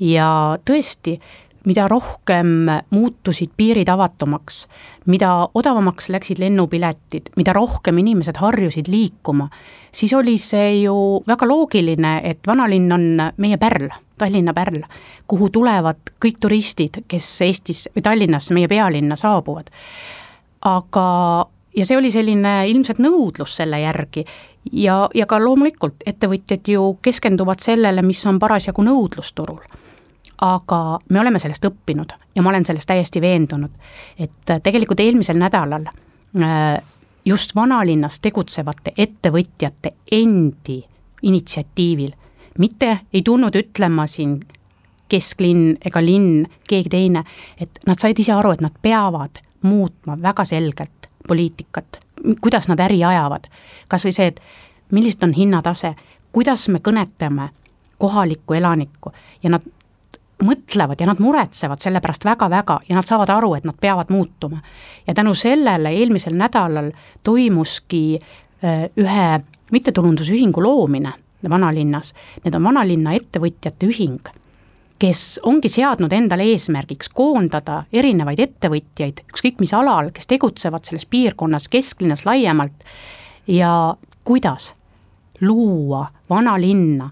Ja 0.00 0.56
tõesti, 0.66 1.18
mida 1.64 1.86
rohkem 1.88 2.68
muutusid 2.90 3.52
piirid 3.56 3.88
avatumaks, 3.88 4.64
mida 5.06 5.30
odavamaks 5.54 6.10
läksid 6.12 6.40
lennupiletid, 6.42 7.32
mida 7.36 7.52
rohkem 7.56 7.98
inimesed 7.98 8.36
harjusid 8.40 8.88
liikuma, 8.92 9.48
siis 9.92 10.12
oli 10.14 10.36
see 10.38 10.82
ju 10.82 11.22
väga 11.28 11.48
loogiline, 11.48 12.18
et 12.24 12.46
vanalinn 12.46 12.92
on 12.92 13.06
meie 13.36 13.60
pärl, 13.60 13.88
Tallinna 14.18 14.52
pärl, 14.54 14.84
kuhu 15.26 15.48
tulevad 15.50 16.12
kõik 16.22 16.36
turistid, 16.40 17.00
kes 17.08 17.26
Eestis 17.42 17.88
või 17.96 18.04
Tallinnasse, 18.04 18.54
meie 18.54 18.68
pealinna 18.70 19.16
saabuvad. 19.16 19.70
aga, 20.64 21.06
ja 21.76 21.84
see 21.84 21.96
oli 21.96 22.10
selline 22.10 22.68
ilmselt 22.70 22.98
nõudlus 22.98 23.56
selle 23.56 23.80
järgi 23.80 24.24
ja, 24.72 25.08
ja 25.14 25.26
ka 25.26 25.40
loomulikult 25.42 26.06
ettevõtjad 26.06 26.68
ju 26.68 26.94
keskenduvad 27.02 27.60
sellele, 27.60 28.02
mis 28.02 28.24
on 28.26 28.38
parasjagu 28.38 28.82
nõudlus 28.82 29.32
turul. 29.32 29.60
Aga 30.40 30.98
me 31.08 31.20
oleme 31.20 31.38
sellest 31.38 31.64
õppinud 31.68 32.14
ja 32.34 32.42
ma 32.42 32.50
olen 32.50 32.64
selles 32.64 32.86
täiesti 32.86 33.20
veendunud, 33.20 33.70
et 34.18 34.54
tegelikult 34.62 35.00
eelmisel 35.00 35.38
nädalal 35.38 35.86
äh, 35.86 36.82
just 37.24 37.54
vanalinnas 37.54 38.20
tegutsevate 38.20 38.92
ettevõtjate 38.98 39.94
endi 40.12 40.82
initsiatiivil, 41.22 42.12
mitte 42.58 42.98
ei 43.12 43.22
tulnud 43.22 43.54
ütlema 43.56 44.06
siin 44.10 44.40
kesklinn 45.08 45.76
ega 45.84 46.00
linn, 46.02 46.46
keegi 46.68 46.90
teine, 46.90 47.24
et 47.60 47.78
nad 47.86 48.00
said 48.00 48.18
ise 48.18 48.32
aru, 48.32 48.54
et 48.56 48.64
nad 48.64 48.74
peavad 48.82 49.42
muutma 49.62 50.16
väga 50.20 50.44
selgelt 50.44 51.08
poliitikat 51.28 52.04
kuidas 52.40 52.68
nad 52.68 52.80
äri 52.80 53.04
ajavad. 53.04 53.44
kas 53.88 54.04
või 54.04 54.12
see, 54.12 54.26
et 54.26 54.40
millised 54.90 55.22
on 55.22 55.32
hinnatase, 55.32 55.94
kuidas 56.32 56.68
me 56.68 56.78
kõnetame 56.78 57.50
kohalikku 57.98 58.54
elanikku 58.54 59.12
ja 59.42 59.50
nad 59.50 59.62
mõtlevad 60.42 61.00
ja 61.00 61.06
nad 61.06 61.20
muretsevad 61.22 61.82
selle 61.82 62.00
pärast 62.02 62.24
väga-väga 62.24 62.80
ja 62.88 62.96
nad 62.96 63.06
saavad 63.06 63.30
aru, 63.30 63.54
et 63.54 63.64
nad 63.64 63.76
peavad 63.80 64.10
muutuma. 64.10 64.62
ja 65.06 65.14
tänu 65.14 65.34
sellele 65.34 65.90
eelmisel 65.90 66.34
nädalal 66.34 66.92
toimuski 67.22 68.18
äh, 68.18 68.88
ühe 68.96 69.44
mittetulundusühingu 69.72 70.62
loomine 70.62 71.12
vanalinnas, 71.48 72.14
need 72.44 72.54
on 72.54 72.64
vanalinna 72.64 73.12
ettevõtjate 73.12 73.86
ühing 73.86 74.32
kes 74.98 75.40
ongi 75.42 75.68
seadnud 75.68 76.12
endale 76.12 76.46
eesmärgiks 76.52 77.10
koondada 77.12 77.82
erinevaid 77.92 78.40
ettevõtjaid, 78.40 79.24
ükskõik 79.28 79.58
mis 79.60 79.74
alal, 79.76 80.08
kes 80.14 80.28
tegutsevad 80.30 80.86
selles 80.86 81.06
piirkonnas, 81.10 81.68
kesklinnas 81.68 82.24
laiemalt 82.24 82.86
ja 83.50 83.96
kuidas 84.24 84.72
luua 85.40 86.06
vanalinna 86.30 87.10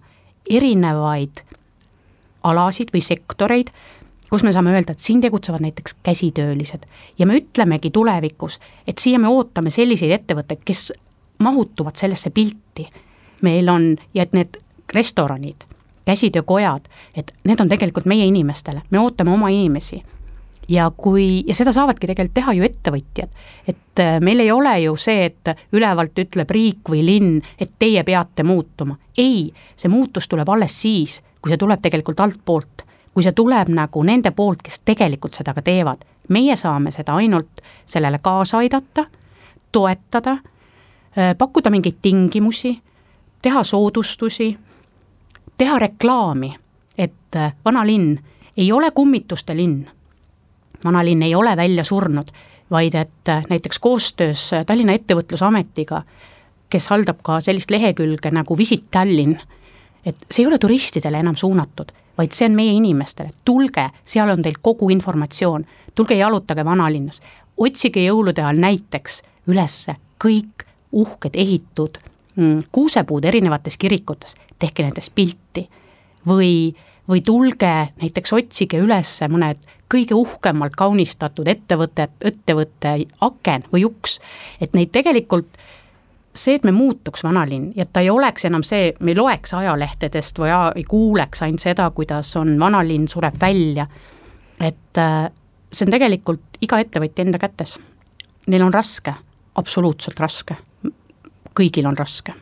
erinevaid 0.51 1.43
alasid 2.43 2.93
või 2.95 3.03
sektoreid, 3.05 3.73
kus 4.31 4.43
me 4.43 4.53
saame 4.53 4.73
öelda, 4.73 4.95
et 4.95 5.05
siin 5.05 5.21
tegutsevad 5.21 5.61
näiteks 5.61 5.97
käsitöölised 6.03 6.87
ja 7.19 7.27
me 7.27 7.37
ütlemegi 7.37 7.91
tulevikus, 7.91 8.59
et 8.87 8.99
siia 8.99 9.19
me 9.21 9.29
ootame 9.29 9.71
selliseid 9.71 10.15
ettevõtteid, 10.17 10.63
kes 10.65 10.93
mahutuvad 11.43 11.97
sellesse 11.97 12.31
pilti. 12.31 12.89
meil 13.43 13.69
on, 13.69 13.97
ja 14.15 14.23
et 14.23 14.33
need 14.33 14.57
restoranid, 14.95 15.65
käsitöökojad, 16.07 16.89
et 17.17 17.35
need 17.45 17.61
on 17.61 17.69
tegelikult 17.69 18.07
meie 18.07 18.27
inimestele, 18.27 18.83
me 18.91 18.99
ootame 18.99 19.31
oma 19.31 19.49
inimesi 19.49 20.03
ja 20.69 20.91
kui, 20.97 21.45
ja 21.47 21.55
seda 21.55 21.73
saavadki 21.73 22.07
tegelikult 22.07 22.35
teha 22.35 22.55
ju 22.57 22.65
ettevõtjad. 22.67 23.29
et 23.69 24.01
äh, 24.01 24.21
meil 24.21 24.41
ei 24.41 24.51
ole 24.53 24.79
ju 24.81 24.97
see, 24.97 25.25
et 25.27 25.53
ülevalt 25.73 26.19
ütleb 26.19 26.51
riik 26.51 26.89
või 26.89 27.05
linn, 27.05 27.43
et 27.59 27.73
teie 27.79 28.05
peate 28.05 28.43
muutuma. 28.43 28.97
ei, 29.19 29.53
see 29.77 29.89
muutus 29.89 30.29
tuleb 30.29 30.49
alles 30.49 30.81
siis, 30.83 31.23
kui 31.43 31.51
see 31.51 31.59
tuleb 31.59 31.81
tegelikult 31.83 32.21
altpoolt. 32.21 32.83
kui 33.15 33.23
see 33.23 33.33
tuleb 33.37 33.69
nagu 33.69 34.03
nende 34.03 34.31
poolt, 34.31 34.63
kes 34.63 34.81
tegelikult 34.85 35.35
seda 35.35 35.55
ka 35.55 35.63
teevad. 35.63 36.05
meie 36.29 36.57
saame 36.57 36.91
seda 36.91 37.15
ainult 37.15 37.61
sellele 37.87 38.19
kaasa 38.19 38.59
aidata, 38.59 39.05
toetada, 39.73 40.37
äh, 41.19 41.37
pakkuda 41.39 41.71
mingeid 41.71 41.99
tingimusi, 42.03 42.81
teha 43.43 43.63
soodustusi, 43.63 44.59
teha 45.59 45.79
reklaami, 45.79 46.55
et 46.99 47.37
äh, 47.37 47.53
vanalinn 47.65 48.19
ei 48.57 48.73
ole 48.73 48.91
kummituste 48.91 49.57
linn 49.57 49.87
vanalinn 50.85 51.23
ei 51.23 51.35
ole 51.35 51.57
välja 51.57 51.85
surnud, 51.85 52.27
vaid 52.71 52.95
et 52.95 53.29
äh, 53.29 53.45
näiteks 53.51 53.79
koostöös 53.79 54.51
Tallinna 54.67 54.93
Ettevõtlusametiga, 54.93 56.03
kes 56.71 56.89
haldab 56.89 57.21
ka 57.23 57.41
sellist 57.41 57.71
lehekülge 57.71 58.31
nagu 58.31 58.59
Visit 58.59 58.85
Tallinn, 58.91 59.39
et 60.07 60.27
see 60.31 60.43
ei 60.43 60.49
ole 60.51 60.59
turistidele 60.59 61.21
enam 61.23 61.37
suunatud, 61.37 61.93
vaid 62.19 62.35
see 62.35 62.49
on 62.49 62.57
meie 62.57 62.75
inimestele, 62.77 63.31
tulge, 63.45 63.89
seal 64.05 64.31
on 64.33 64.43
teil 64.43 64.59
kogu 64.63 64.91
informatsioon, 64.93 65.67
tulge 65.95 66.19
jalutage 66.19 66.65
vanalinnas, 66.65 67.23
otsige 67.57 68.05
jõulude 68.05 68.43
ajal 68.43 68.61
näiteks 68.63 69.23
ülesse 69.51 69.97
kõik 70.23 70.67
uhked 70.93 71.37
ehitud 71.39 71.99
mm, 72.37 72.69
kuusepuud 72.73 73.25
erinevates 73.25 73.79
kirikutes, 73.79 74.37
tehke 74.59 74.85
nendest 74.87 75.15
pilti. 75.15 75.67
Või, 76.27 76.71
või 77.09 77.23
tulge 77.27 77.73
näiteks 77.99 78.33
otsige 78.37 78.79
üles 78.79 79.17
mõned 79.31 79.59
kõige 79.93 80.15
uhkemalt 80.17 80.77
kaunistatud 80.79 81.49
ettevõtet, 81.49 82.15
ettevõtte 82.25 82.95
aken 83.21 83.67
või 83.73 83.85
uks, 83.89 84.21
et 84.61 84.73
neid 84.77 84.93
tegelikult 84.95 85.59
see, 86.35 86.57
et 86.57 86.65
me 86.65 86.73
muutuks 86.73 87.25
vanalinn 87.25 87.73
ja 87.77 87.87
et 87.87 87.93
ta 87.93 88.01
ei 88.01 88.11
oleks 88.11 88.47
enam 88.49 88.65
see, 88.67 88.93
me 89.01 89.13
ei 89.13 89.19
loeks 89.19 89.55
ajalehtedest 89.55 90.39
või 90.41 90.53
ei 90.77 90.85
kuuleks 90.89 91.43
ainult 91.45 91.65
seda, 91.65 91.91
kuidas 91.91 92.35
on 92.41 92.55
vanalinn 92.61 93.09
sureb 93.09 93.37
välja, 93.41 93.87
et 94.61 95.01
äh, 95.01 95.27
see 95.73 95.87
on 95.87 95.97
tegelikult 95.97 96.63
iga 96.63 96.81
ettevõtja 96.81 97.27
enda 97.27 97.41
kätes. 97.43 97.79
Neil 98.47 98.65
on 98.65 98.75
raske, 98.75 99.15
absoluutselt 99.61 100.21
raske, 100.21 100.57
kõigil 101.55 101.87
on 101.87 101.99
raske 101.99 102.35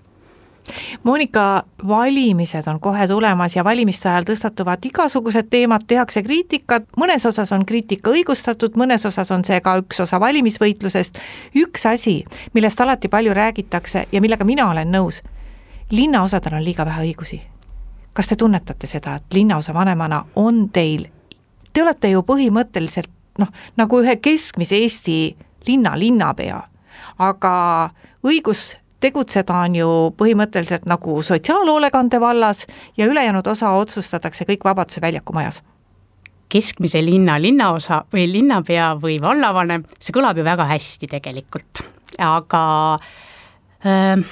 Monika, 1.03 1.62
valimised 1.89 2.69
on 2.69 2.81
kohe 2.81 3.09
tulemas 3.09 3.57
ja 3.57 3.65
valimiste 3.65 4.09
ajal 4.09 4.27
tõstatuvad 4.29 4.85
igasugused 4.87 5.49
teemad, 5.50 5.87
tehakse 5.87 6.23
kriitikat, 6.23 6.89
mõnes 6.97 7.27
osas 7.27 7.53
on 7.53 7.67
kriitika 7.67 8.11
õigustatud, 8.11 8.77
mõnes 8.77 9.07
osas 9.07 9.31
on 9.31 9.45
see 9.45 9.61
ka 9.61 9.77
üks 9.83 10.00
osa 10.00 10.21
valimisvõitlusest. 10.21 11.19
üks 11.57 11.87
asi, 11.87 12.25
millest 12.55 12.81
alati 12.81 13.09
palju 13.09 13.35
räägitakse 13.35 14.07
ja 14.12 14.21
millega 14.21 14.45
mina 14.45 14.71
olen 14.71 14.93
nõus, 14.93 15.23
linnaosadel 15.91 16.55
on 16.55 16.65
liiga 16.65 16.85
vähe 16.87 17.12
õigusi. 17.12 17.41
kas 18.15 18.29
te 18.29 18.37
tunnetate 18.37 18.87
seda, 18.87 19.15
et 19.15 19.35
linnaosa 19.35 19.75
vanemana 19.75 20.25
on 20.37 20.69
teil, 20.69 21.07
te 21.73 21.83
olete 21.83 22.11
ju 22.11 22.23
põhimõtteliselt 22.23 23.11
noh, 23.39 23.49
nagu 23.77 24.00
ühe 24.03 24.17
keskmise 24.17 24.77
Eesti 24.77 25.37
linna 25.67 25.99
linnapea, 25.99 26.62
aga 27.19 27.55
õigus 28.27 28.80
tegutseda 29.00 29.62
on 29.64 29.76
ju 29.78 29.88
põhimõtteliselt 30.19 30.87
nagu 30.90 31.21
sotsiaalhoolekande 31.25 32.21
vallas 32.21 32.66
ja 32.97 33.09
ülejäänud 33.11 33.47
osa 33.47 33.73
otsustatakse 33.78 34.47
kõik 34.49 34.64
Vabaduse 34.64 35.00
väljaku 35.00 35.37
majas. 35.37 35.62
Keskmise 36.50 37.02
linna 37.04 37.38
linnaosa 37.40 38.02
või 38.12 38.26
linnapea 38.33 38.93
või 39.00 39.21
vallavanem, 39.23 39.84
see 39.99 40.15
kõlab 40.15 40.41
ju 40.41 40.45
väga 40.45 40.67
hästi 40.73 41.08
tegelikult, 41.10 41.82
aga 42.19 42.63
äh, 43.86 44.25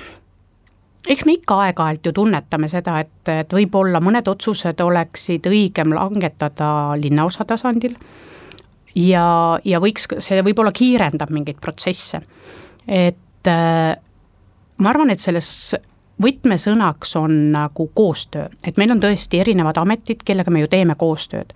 eks 1.08 1.24
me 1.24 1.36
ikka 1.38 1.60
aeg-ajalt 1.66 2.08
ju 2.08 2.14
tunnetame 2.16 2.68
seda, 2.70 2.98
et, 3.04 3.30
et 3.32 3.54
võib-olla 3.54 4.00
mõned 4.04 4.26
otsused 4.28 4.80
oleksid 4.82 5.46
õigem 5.48 5.94
langetada 5.94 6.96
linnaosa 7.00 7.46
tasandil. 7.48 7.94
Ja, 8.98 9.58
ja 9.64 9.78
võiks, 9.80 10.08
see 10.24 10.42
võib-olla 10.42 10.72
kiirendab 10.74 11.30
mingeid 11.30 11.60
protsesse. 11.62 12.20
et 12.88 13.46
äh, 13.46 13.96
ma 14.78 14.90
arvan, 14.90 15.10
et 15.10 15.20
selles 15.20 15.74
võtmesõnaks 16.22 17.16
on 17.18 17.34
nagu 17.52 17.90
koostöö, 17.94 18.48
et 18.64 18.78
meil 18.78 18.90
on 18.90 19.02
tõesti 19.02 19.40
erinevad 19.40 19.78
ametid, 19.78 20.24
kellega 20.26 20.50
me 20.50 20.64
ju 20.64 20.70
teeme 20.70 20.94
koostööd. 20.98 21.52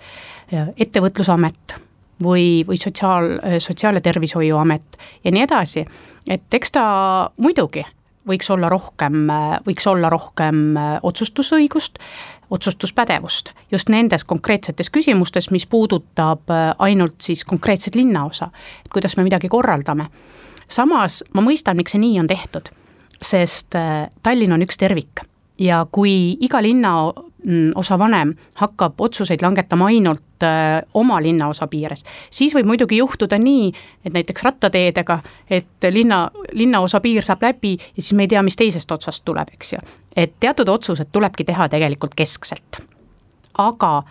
ettevõtlusamet 0.52 1.74
või, 2.22 2.64
või 2.66 2.76
sotsiaal, 2.76 3.40
Sotsiaal- 3.58 3.94
ja 3.94 4.00
Tervishoiuamet 4.00 4.98
ja 5.24 5.30
nii 5.30 5.42
edasi, 5.42 5.86
et 6.28 6.54
eks 6.54 6.70
ta 6.70 7.30
muidugi 7.36 7.84
võiks 8.28 8.50
olla 8.50 8.68
rohkem, 8.68 9.26
võiks 9.66 9.86
olla 9.86 10.08
rohkem 10.08 10.76
otsustusõigust, 11.02 11.98
otsustuspädevust 12.50 13.52
just 13.72 13.88
nendes 13.88 14.24
konkreetsetes 14.24 14.90
küsimustes, 14.90 15.50
mis 15.50 15.66
puudutab 15.66 16.40
ainult 16.78 17.20
siis 17.20 17.44
konkreetset 17.44 17.94
linnaosa, 17.94 18.50
et 18.84 18.92
kuidas 18.92 19.16
me 19.16 19.22
midagi 19.22 19.48
korraldame. 19.48 20.06
samas 20.68 21.24
ma 21.34 21.42
mõistan, 21.42 21.76
miks 21.76 21.92
see 21.92 22.00
nii 22.00 22.20
on 22.20 22.26
tehtud 22.26 22.68
sest 23.22 23.74
äh, 23.78 24.10
Tallinn 24.22 24.52
on 24.52 24.64
üks 24.66 24.78
tervik 24.78 25.22
ja 25.58 25.86
kui 25.92 26.36
iga 26.40 26.62
linnaosa 26.62 27.94
mm, 27.94 27.98
vanem 27.98 28.34
hakkab 28.54 29.00
otsuseid 29.00 29.42
langetama 29.42 29.86
ainult 29.86 30.42
äh, 30.42 30.82
oma 30.94 31.20
linnaosa 31.22 31.66
piires, 31.66 32.04
siis 32.30 32.54
võib 32.56 32.70
muidugi 32.72 32.98
juhtuda 32.98 33.38
nii, 33.38 33.72
et 34.04 34.14
näiteks 34.16 34.42
rattateedega, 34.42 35.18
et 35.50 35.88
linna, 35.90 36.24
linnaosa 36.52 37.00
piir 37.00 37.24
saab 37.24 37.42
läbi 37.42 37.76
ja 37.78 38.02
siis 38.02 38.14
me 38.18 38.26
ei 38.26 38.32
tea, 38.32 38.42
mis 38.42 38.56
teisest 38.56 38.90
otsast 38.90 39.24
tuleb, 39.24 39.52
eks 39.54 39.72
ju. 39.76 39.84
et 40.16 40.34
teatud 40.40 40.68
otsused 40.68 41.12
tulebki 41.12 41.44
teha 41.44 41.68
tegelikult 41.68 42.14
keskselt. 42.14 42.82
aga 43.58 44.02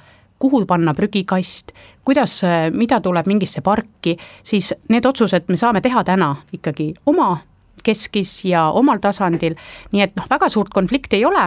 kuhu 0.42 0.66
panna 0.66 0.94
prügikast, 0.94 1.72
kuidas, 2.06 2.44
äh, 2.44 2.72
mida 2.72 3.02
tuleb 3.02 3.28
mingisse 3.28 3.62
parki, 3.62 4.18
siis 4.44 4.74
need 4.90 5.06
otsused 5.06 5.50
me 5.50 5.58
saame 5.58 5.82
teha 5.82 6.04
täna 6.04 6.36
ikkagi 6.54 6.94
oma 7.06 7.38
keskis 7.84 8.46
ja 8.50 8.70
omal 8.78 9.02
tasandil, 9.04 9.56
nii 9.94 10.06
et 10.06 10.16
noh, 10.18 10.28
väga 10.30 10.50
suurt 10.50 10.74
konflikti 10.74 11.20
ei 11.20 11.26
ole, 11.26 11.46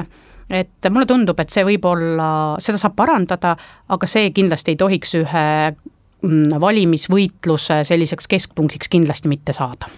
et 0.51 0.91
mulle 0.91 1.09
tundub, 1.09 1.41
et 1.41 1.51
see 1.51 1.65
võib 1.67 1.85
olla, 1.89 2.29
seda 2.63 2.81
saab 2.81 2.97
parandada, 2.97 3.57
aga 3.89 4.09
see 4.11 4.31
kindlasti 4.37 4.75
ei 4.75 4.81
tohiks 4.81 5.15
ühe 5.21 5.45
mm, 5.73 6.57
valimisvõitluse 6.61 7.83
selliseks 7.89 8.29
keskpunktiks 8.31 8.93
kindlasti 8.93 9.33
mitte 9.33 9.57
saada. 9.57 9.91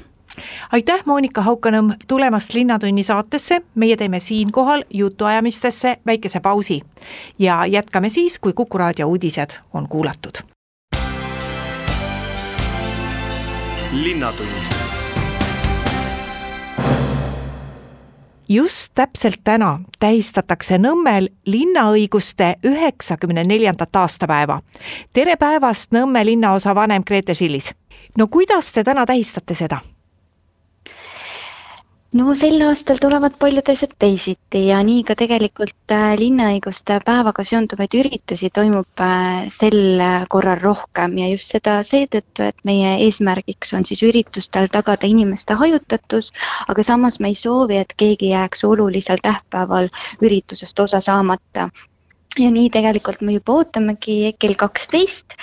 Aitäh, 0.76 1.00
Monika 1.08 1.40
Haukanõmm, 1.46 1.94
tulemast 2.08 2.52
Linnatunni 2.52 3.00
saatesse, 3.06 3.62
meie 3.74 3.96
teeme 3.96 4.20
siinkohal 4.20 4.84
jutuajamistesse 4.92 5.96
väikese 6.06 6.42
pausi. 6.44 6.82
Ja 7.38 7.62
jätkame 7.66 8.12
siis, 8.12 8.36
kui 8.38 8.52
Kuku 8.52 8.78
raadio 8.78 9.08
uudised 9.08 9.56
on 9.72 9.88
kuulatud. 9.88 10.44
linnatund 13.92 14.85
just 18.48 18.92
täpselt 18.94 19.40
täna 19.44 19.78
tähistatakse 20.00 20.78
Nõmmel 20.78 21.28
linnaõiguste 21.46 22.54
üheksakümne 22.64 23.44
neljandat 23.44 23.96
aastapäeva. 23.96 24.60
tere 25.12 25.36
päevast, 25.36 25.92
Nõmme 25.92 26.26
linnaosa 26.26 26.74
vanem 26.74 27.02
Grete 27.06 27.34
Schillis! 27.34 27.74
no 28.18 28.26
kuidas 28.26 28.72
te 28.72 28.84
täna 28.84 29.06
tähistate 29.06 29.54
seda? 29.54 29.80
No 32.16 32.34
sel 32.38 32.62
aastal 32.64 33.00
tulevad 33.02 33.34
paljud 33.40 33.66
asjad 33.72 33.92
teisiti 34.00 34.60
ja 34.68 34.78
nii 34.86 35.02
ka 35.08 35.16
tegelikult 35.18 35.92
äh, 35.92 36.14
linnaõiguste 36.20 36.96
päevaga 37.04 37.44
seonduvaid 37.44 37.96
üritusi 38.00 38.48
toimub 38.58 39.02
äh, 39.04 39.48
sel 39.52 40.00
korral 40.32 40.62
rohkem 40.62 41.18
ja 41.20 41.28
just 41.32 41.52
seda 41.52 41.76
seetõttu, 41.88 42.46
et 42.46 42.62
meie 42.68 42.94
eesmärgiks 43.06 43.74
on 43.76 43.84
siis 43.88 44.04
üritustel 44.06 44.70
tagada 44.72 45.10
inimeste 45.10 45.58
hajutatus, 45.60 46.32
aga 46.72 46.86
samas 46.86 47.20
me 47.20 47.34
ei 47.34 47.38
soovi, 47.42 47.82
et 47.82 47.92
keegi 48.00 48.32
jääks 48.32 48.64
olulisel 48.64 49.20
tähtpäeval 49.22 49.90
üritusest 50.22 50.80
osa 50.86 51.02
saamata. 51.04 51.68
Ja 52.36 52.50
nii 52.52 52.68
tegelikult 52.68 53.22
me 53.24 53.32
juba 53.38 53.60
ootamegi 53.60 54.34
kell 54.38 54.56
kaksteist 54.60 55.36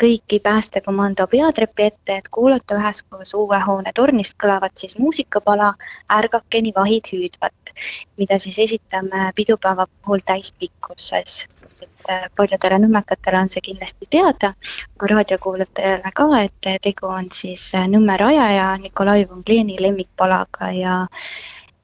kõiki 0.00 0.40
päästekomando 0.42 1.26
peatrepi 1.26 1.82
ette, 1.82 2.16
et 2.16 2.28
kuulata 2.30 2.78
üheskoos 2.80 3.34
uue 3.38 3.58
hoone 3.66 3.92
tornist 3.94 4.36
kõlavat 4.42 4.76
siis 4.78 4.96
muusikapala 4.98 5.72
Ärgakeni 6.12 6.72
vahid 6.76 7.10
hüüdvat, 7.12 7.74
mida 8.18 8.38
siis 8.38 8.58
esitame 8.58 9.30
pidupäeva 9.36 9.86
puhul 9.86 10.24
täispikkuses. 10.26 11.46
et 11.82 12.10
äh, 12.10 12.28
paljudele 12.36 12.78
nõmmekatele 12.78 13.38
on 13.38 13.48
see 13.50 13.60
kindlasti 13.60 14.06
teada, 14.10 14.52
aga 14.96 15.06
raadiokuulajatele 15.10 16.12
ka, 16.14 16.26
et 16.42 16.68
tegu 16.82 17.06
on 17.06 17.26
siis 17.34 17.74
äh, 17.74 17.88
Nõmme 17.90 18.16
rajaja 18.18 18.76
Nikolai 18.78 19.26
von 19.28 19.42
Kleeni 19.44 19.76
lemmikpalaga 19.80 20.70
ja, 20.78 20.94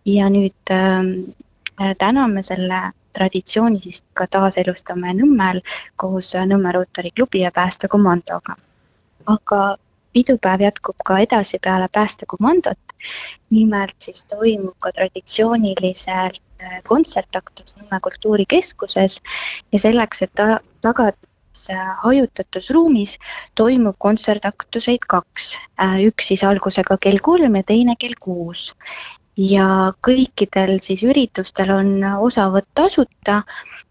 ja 0.06 0.28
nüüd 0.30 0.70
äh, 0.70 1.94
täna 1.98 2.28
me 2.28 2.42
selle 2.42 2.80
traditsiooni 3.18 3.82
siis 3.82 4.00
ka 4.14 4.26
taaselustame 4.30 5.12
Nõmmel 5.18 5.60
koos 5.96 6.32
Nõmme 6.52 6.72
Rotary 6.76 7.12
klubi 7.14 7.44
ja 7.44 7.52
päästekomandoga. 7.54 8.56
aga 9.26 9.76
pidupäev 10.12 10.62
jätkub 10.64 10.96
ka 11.04 11.18
edasi 11.24 11.58
peale 11.62 11.88
päästekomandot. 11.92 12.78
nimelt 13.50 13.94
siis 13.98 14.24
toimub 14.24 14.74
ka 14.78 14.92
traditsiooniliselt 14.92 16.42
äh, 16.62 16.82
kontsertaktus 16.88 17.76
Nõmme 17.76 18.00
kultuurikeskuses 18.02 19.20
ja 19.72 19.78
selleks, 19.78 20.22
et 20.22 20.32
ta 20.34 20.60
tagada 20.80 21.16
hajutatus 22.02 22.70
ruumis 22.70 23.16
toimub 23.54 23.96
kontsertaktuseid 23.98 25.06
kaks, 25.08 25.56
äh, 25.82 25.98
üks 26.06 26.30
siis 26.32 26.44
algusega 26.44 26.98
kell 27.00 27.18
kolm 27.22 27.56
ja 27.56 27.62
teine 27.66 27.96
kell 27.98 28.18
kuus 28.20 28.72
ja 29.38 29.92
kõikidel 30.02 30.78
siis 30.82 31.04
üritustel 31.06 31.70
on 31.70 32.02
osavõtt 32.18 32.66
tasuta, 32.74 33.42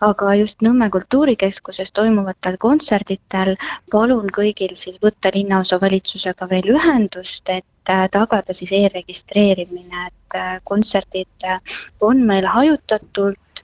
aga 0.04 0.34
just 0.36 0.62
Nõmme 0.66 0.90
kultuurikeskuses 0.92 1.94
toimuvatel 1.96 2.58
kontserditel 2.60 3.56
palun 3.92 4.28
kõigil 4.34 4.76
siis 4.76 5.00
võtta 5.04 5.32
linnaosavalitsusega 5.34 6.50
veel 6.52 6.68
ühendust, 6.76 7.48
et 7.48 7.90
äh, 7.94 8.08
tagada 8.12 8.54
siis 8.54 8.74
e-registreerimine, 8.76 10.08
et 10.08 10.36
äh, 10.36 10.58
kontserdid 10.68 11.48
äh, 11.48 11.62
on 12.02 12.26
meil 12.28 12.46
hajutatult 12.46 13.64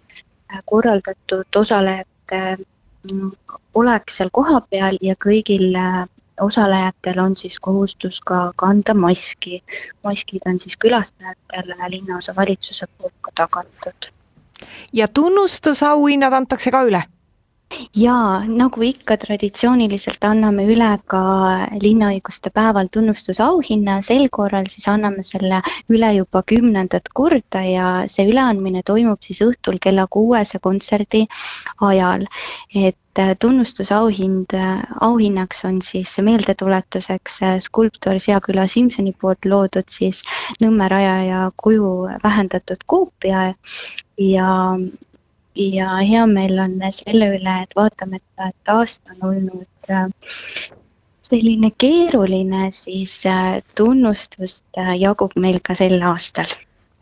korraldatud, 0.70 1.50
osalejate 1.56 2.58
oleks 3.74 4.20
seal 4.20 4.30
kohapeal 4.32 5.00
ja 5.02 5.16
kõigil 5.20 5.74
osalejatel 6.44 7.20
on 7.20 7.36
siis 7.38 7.60
kohustus 7.60 8.22
ka 8.22 8.52
kanda 8.56 8.94
maski. 8.94 9.64
maskid 10.04 10.42
on 10.46 10.60
siis 10.60 10.78
külastajatele 10.78 11.90
linnaosa 11.90 12.36
valitsuse 12.36 12.86
poolt 12.98 13.14
ka 13.22 13.32
tagatud. 13.36 14.12
ja 14.94 15.08
tunnustusauhinnad 15.08 16.34
antakse 16.34 16.72
ka 16.72 16.84
üle? 16.84 17.04
Jaa, 17.98 18.44
nagu 18.48 18.84
ikka 18.86 19.18
traditsiooniliselt 19.22 20.24
anname 20.28 20.66
üle 20.72 20.90
ka 21.10 21.22
linnaõiguste 21.82 22.52
päeval 22.54 22.90
tunnustusauhinna, 22.94 24.00
sel 24.06 24.28
korral 24.34 24.68
siis 24.72 24.88
anname 24.92 25.24
selle 25.28 25.62
üle 25.94 26.12
juba 26.18 26.44
kümnendat 26.48 27.10
korda 27.14 27.64
ja 27.68 27.88
see 28.12 28.28
üleandmine 28.32 28.84
toimub 28.86 29.22
siis 29.26 29.44
õhtul 29.46 29.80
kella 29.84 30.08
kuuese 30.08 30.60
kontserdi 30.64 31.26
ajal. 31.82 32.28
et 32.76 33.20
äh, 33.20 33.36
tunnustusauhind, 33.40 34.54
äh, 34.58 34.84
auhinnaks 35.02 35.66
on 35.66 35.82
siis 35.82 36.16
meeldetuletuseks 36.18 37.42
äh, 37.44 37.60
skulptor 37.60 38.20
Seaküla 38.20 38.68
Simsoni 38.68 39.14
poolt 39.22 39.46
loodud 39.46 39.90
siis 39.90 40.24
Nõmme 40.62 40.88
rajaja 40.90 41.52
kuju 41.58 42.10
vähendatud 42.24 42.86
koopia 42.88 43.54
ja 43.54 43.54
ja 44.18 44.78
hea 45.56 46.26
meel 46.28 46.60
on 46.60 46.80
selle 46.92 47.28
üle, 47.38 47.56
et 47.64 47.76
vaatamata, 47.76 48.50
et 48.50 48.72
aasta 48.72 49.16
on 49.16 49.30
olnud 49.30 49.90
äh, 49.90 50.08
selline 51.24 51.72
keeruline, 51.78 52.72
siis 52.72 53.26
äh, 53.26 53.62
tunnustust 53.76 54.66
äh, 54.78 54.96
jagub 55.00 55.36
meil 55.36 55.60
ka 55.64 55.76
sel 55.76 56.02
aastal. 56.02 56.50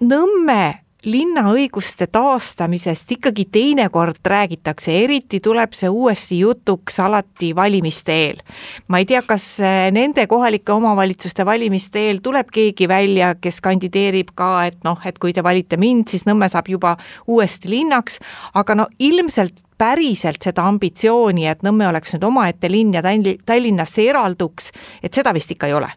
Nõmme 0.02 0.82
linnaõiguste 1.06 2.08
taastamisest 2.08 3.12
ikkagi 3.12 3.46
teinekord 3.52 4.22
räägitakse, 4.26 4.94
eriti 5.04 5.40
tuleb 5.40 5.74
see 5.74 5.90
uuesti 5.90 6.40
jutuks 6.40 7.00
alati 7.00 7.56
valimiste 7.56 8.14
eel. 8.14 8.42
ma 8.88 9.02
ei 9.02 9.06
tea, 9.06 9.22
kas 9.26 9.46
eh, 9.60 9.90
nende 9.92 10.28
kohalike 10.28 10.72
omavalitsuste 10.72 11.46
valimiste 11.46 12.06
eel 12.08 12.22
tuleb 12.24 12.54
keegi 12.54 12.88
välja, 12.88 13.34
kes 13.42 13.62
kandideerib 13.62 14.36
ka, 14.36 14.66
et 14.66 14.78
noh, 14.84 15.00
et 15.06 15.18
kui 15.18 15.34
te 15.34 15.44
valite 15.44 15.78
mind, 15.78 16.08
siis 16.10 16.26
Nõmme 16.30 16.48
saab 16.50 16.70
juba 16.70 16.96
uuesti 17.28 17.70
linnaks, 17.70 18.20
aga 18.54 18.76
no 18.76 18.88
ilmselt 19.00 19.58
päriselt 19.78 20.44
seda 20.46 20.68
ambitsiooni, 20.70 21.48
et 21.50 21.66
Nõmme 21.66 21.90
oleks 21.90 22.14
nüüd 22.14 22.30
omaette 22.30 22.70
linn 22.70 22.94
ja 22.94 23.02
Tallinnast 23.02 23.98
eralduks, 23.98 24.72
et 25.02 25.14
seda 25.14 25.34
vist 25.34 25.52
ikka 25.52 25.68
ei 25.72 25.80
ole 25.82 25.90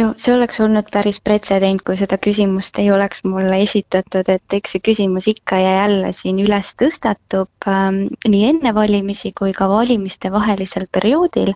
no 0.00 0.06
see 0.18 0.34
oleks 0.34 0.58
olnud 0.64 0.88
päris 0.94 1.20
pretsedent, 1.28 1.82
kui 1.86 1.96
seda 2.00 2.18
küsimust 2.26 2.78
ei 2.82 2.90
oleks 2.94 3.22
mulle 3.28 3.60
esitatud, 3.62 4.28
et 4.34 4.56
eks 4.58 4.74
see 4.74 4.84
küsimus 4.88 5.28
ikka 5.30 5.60
ja 5.62 5.74
jälle 5.82 6.12
siin 6.16 6.40
üles 6.42 6.72
tõstatub 6.82 7.68
ähm, 7.70 8.00
nii 8.28 8.44
enne 8.50 8.74
valimisi 8.74 9.32
kui 9.38 9.54
ka 9.56 9.68
valimiste 9.70 10.32
vahelisel 10.34 10.88
perioodil. 10.98 11.54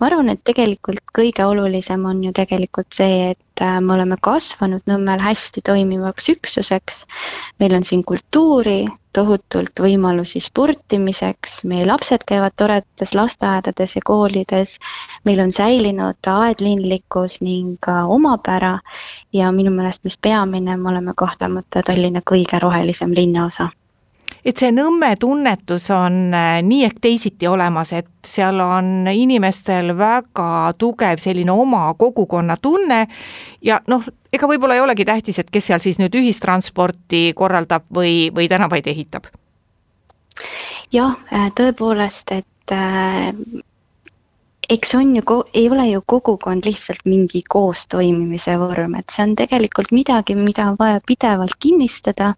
ma 0.00 0.10
arvan, 0.10 0.34
et 0.34 0.42
tegelikult 0.44 1.04
kõige 1.18 1.46
olulisem 1.46 2.04
on 2.10 2.24
ju 2.24 2.34
tegelikult 2.36 2.90
see, 3.00 3.30
et 3.32 3.45
me 3.60 3.94
oleme 3.94 4.16
kasvanud 4.22 4.84
Nõmmel 4.90 5.20
hästi 5.22 5.62
toimivaks 5.64 6.28
üksuseks. 6.34 7.04
meil 7.58 7.74
on 7.74 7.84
siin 7.84 8.04
kultuuri, 8.04 8.86
tohutult 9.12 9.80
võimalusi 9.80 10.40
sportimiseks, 10.44 11.62
meie 11.64 11.86
lapsed 11.86 12.26
käivad 12.28 12.52
toredates 12.56 13.14
lasteaedades 13.14 13.96
ja 13.96 14.02
koolides, 14.04 14.76
meil 15.24 15.40
on 15.40 15.52
säilinud 15.52 16.30
aedlinlikkus 16.32 17.40
ning 17.40 17.90
omapära. 18.18 18.78
Ja 19.32 19.52
minu 19.52 19.70
meelest, 19.70 20.04
mis 20.04 20.18
peamine, 20.18 20.76
me 20.76 20.92
oleme 20.92 21.16
kahtlemata 21.16 21.82
Tallinna 21.82 22.20
kõige 22.24 22.60
rohelisem 22.62 23.16
linnaosa 23.16 23.70
et 24.46 24.60
see 24.60 24.70
Nõmme 24.74 25.10
tunnetus 25.20 25.88
on 25.94 26.34
äh, 26.34 26.60
nii 26.62 26.84
ehk 26.86 27.00
teisiti 27.02 27.48
olemas, 27.50 27.92
et 27.96 28.10
seal 28.26 28.60
on 28.62 29.08
inimestel 29.10 29.92
väga 29.98 30.72
tugev 30.78 31.20
selline 31.22 31.52
oma 31.52 31.88
kogukonna 31.98 32.56
tunne 32.62 33.04
ja 33.64 33.80
noh, 33.90 34.06
ega 34.32 34.48
võib-olla 34.50 34.78
ei 34.78 34.84
olegi 34.84 35.06
tähtis, 35.08 35.40
et 35.42 35.50
kes 35.50 35.70
seal 35.70 35.82
siis 35.82 35.98
nüüd 36.02 36.14
ühistransporti 36.14 37.30
korraldab 37.36 37.88
või, 37.94 38.30
või 38.34 38.48
tänavaid 38.52 38.86
ehitab? 38.92 39.30
jah, 40.92 41.16
äh, 41.32 41.48
tõepoolest, 41.56 42.30
et 42.36 42.74
äh, 42.74 43.32
eks 44.68 44.94
on 44.94 45.16
ju, 45.16 45.22
ei 45.54 45.68
ole 45.70 45.86
ju 45.88 46.02
kogukond 46.06 46.64
lihtsalt 46.64 47.04
mingi 47.04 47.42
koostoimimise 47.48 48.56
vorm, 48.58 48.94
et 48.98 49.12
see 49.14 49.24
on 49.24 49.34
tegelikult 49.38 49.92
midagi, 49.94 50.34
mida 50.38 50.68
on 50.70 50.78
vaja 50.78 51.00
pidevalt 51.06 51.56
kinnistada 51.62 52.32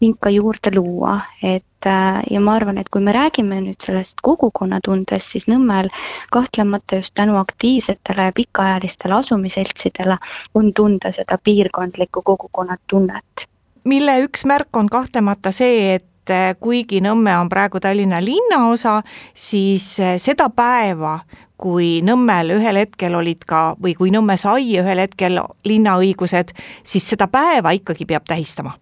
ning 0.00 0.16
ka 0.20 0.32
juurde 0.32 0.72
luua, 0.74 1.18
et 1.42 1.86
äh, 1.86 2.22
ja 2.30 2.40
ma 2.40 2.56
arvan, 2.56 2.78
et 2.78 2.88
kui 2.88 3.04
me 3.04 3.14
räägime 3.16 3.60
nüüd 3.64 3.80
sellest 3.84 4.22
kogukonnatundest, 4.24 5.36
siis 5.36 5.48
Nõmmel 5.50 5.90
kahtlemata 6.32 7.02
just 7.02 7.14
tänu 7.14 7.36
aktiivsetele 7.40 8.30
ja 8.30 8.34
pikaajalistele 8.34 9.20
asumiseltsidele 9.20 10.18
on 10.54 10.72
tunda 10.74 11.12
seda 11.12 11.38
piirkondlikku 11.38 12.22
kogukonnatunnet. 12.22 13.48
mille 13.84 14.20
üks 14.24 14.44
märk 14.44 14.76
on 14.76 14.88
kahtlemata 14.88 15.52
see, 15.54 15.94
et 15.94 16.15
äh, 16.30 16.54
kuigi 16.60 17.00
Nõmme 17.04 17.34
on 17.40 17.48
praegu 17.48 17.80
Tallinna 17.80 18.20
linnaosa, 18.24 19.00
siis 19.34 19.94
äh, 20.00 20.16
seda 20.22 20.48
päeva, 20.50 21.18
kui 21.56 22.00
Nõmmel 22.04 22.54
ühel 22.56 22.80
hetkel 22.82 23.14
olid 23.16 23.44
ka 23.48 23.74
või 23.82 23.94
kui 23.98 24.12
Nõmme 24.14 24.36
sai 24.40 24.76
ühel 24.80 25.04
hetkel 25.04 25.40
linnaõigused, 25.64 26.52
siis 26.84 27.06
seda 27.08 27.28
päeva 27.32 27.72
ikkagi 27.76 28.06
peab 28.06 28.26
tähistama. 28.28 28.76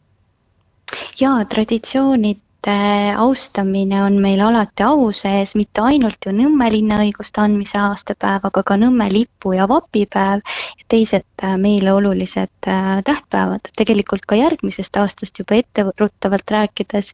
jaa, 1.21 1.45
traditsioonid 1.45 2.41
austamine 3.17 4.03
on 4.03 4.17
meil 4.23 4.41
alati 4.41 4.83
au 4.83 5.11
sees, 5.13 5.55
mitte 5.55 5.83
ainult 5.85 6.25
ju 6.27 6.33
Nõmme 6.33 6.71
linnaõiguste 6.73 7.43
andmise 7.43 7.79
aastapäev, 7.79 8.47
aga 8.49 8.63
ka 8.63 8.77
Nõmme 8.81 9.09
lipu- 9.13 9.53
ja 9.57 9.67
vapipäev 9.69 10.41
ja 10.41 10.87
teised 10.89 11.27
äh, 11.43 11.57
meile 11.61 11.93
olulised 11.93 12.69
äh, 12.69 13.03
tähtpäevad. 13.05 13.69
tegelikult 13.77 14.25
ka 14.27 14.39
järgmisest 14.39 14.97
aastast 14.97 15.39
juba 15.39 15.61
etteruttavalt 15.61 16.51
rääkides, 16.51 17.13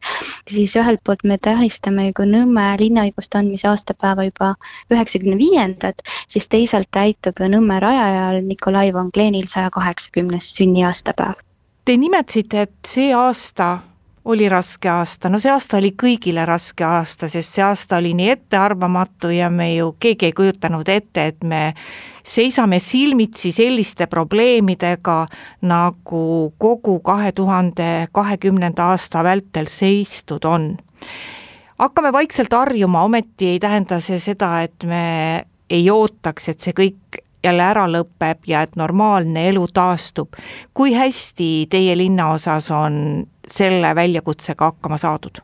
siis 0.49 0.75
ühelt 0.75 1.03
poolt 1.03 1.23
me 1.23 1.37
tähistame 1.37 2.07
ju 2.07 2.25
Nõmme 2.25 2.77
linnaõiguste 2.79 3.37
andmise 3.37 3.67
aastapäeva 3.67 4.29
juba 4.29 4.55
üheksakümne 4.91 5.37
viiendat, 5.37 6.01
siis 6.27 6.47
teisalt 6.47 6.91
täitub 6.91 7.39
ju 7.39 7.51
Nõmme 7.51 7.79
rajajal 7.79 8.41
Nikolai 8.47 8.93
von 8.93 9.11
Glenil 9.13 9.47
saja 9.47 9.69
kaheksakümnes 9.69 10.53
sünniaastapäev. 10.55 11.39
Te 11.85 11.97
nimetasite, 11.97 12.61
et 12.61 12.75
see 12.85 13.13
aasta 13.13 13.79
oli 14.25 14.49
raske 14.49 14.89
aasta, 14.89 15.29
no 15.29 15.39
see 15.41 15.51
aasta 15.51 15.79
oli 15.79 15.93
kõigile 15.97 16.43
raske 16.45 16.85
aasta, 16.85 17.29
sest 17.31 17.57
see 17.57 17.63
aasta 17.65 17.97
oli 17.97 18.13
nii 18.17 18.29
ettearvamatu 18.35 19.31
ja 19.33 19.49
me 19.49 19.71
ju 19.73 19.95
keegi 19.99 20.29
ei 20.29 20.35
kujutanud 20.37 20.89
ette, 20.89 21.25
et 21.33 21.43
me 21.43 21.61
seisame 22.23 22.79
silmitsi 22.79 23.51
selliste 23.51 24.05
probleemidega, 24.07 25.25
nagu 25.65 26.53
kogu 26.61 26.99
kahe 26.99 27.31
tuhande 27.31 28.07
kahekümnenda 28.13 28.91
aasta 28.93 29.23
vältel 29.25 29.69
seistud 29.69 30.45
on. 30.45 30.77
hakkame 31.79 32.13
vaikselt 32.13 32.53
harjuma, 32.53 33.03
ometi 33.03 33.55
ei 33.55 33.59
tähenda 33.59 33.99
see 33.99 34.19
seda, 34.19 34.61
et 34.61 34.83
me 34.83 35.45
ei 35.69 35.89
ootaks, 35.89 36.49
et 36.49 36.59
see 36.59 36.77
kõik 36.77 37.23
jälle 37.43 37.63
ära 37.63 37.87
lõpeb 37.89 38.45
ja 38.47 38.61
et 38.61 38.75
normaalne 38.75 39.47
elu 39.49 39.65
taastub. 39.73 40.37
kui 40.73 40.93
hästi 40.93 41.67
teie 41.69 41.97
linnaosas 41.97 42.71
on 42.71 43.25
selle 43.47 43.95
väljakutsega 43.95 44.71
hakkama 44.71 44.97
saadud? 44.97 45.41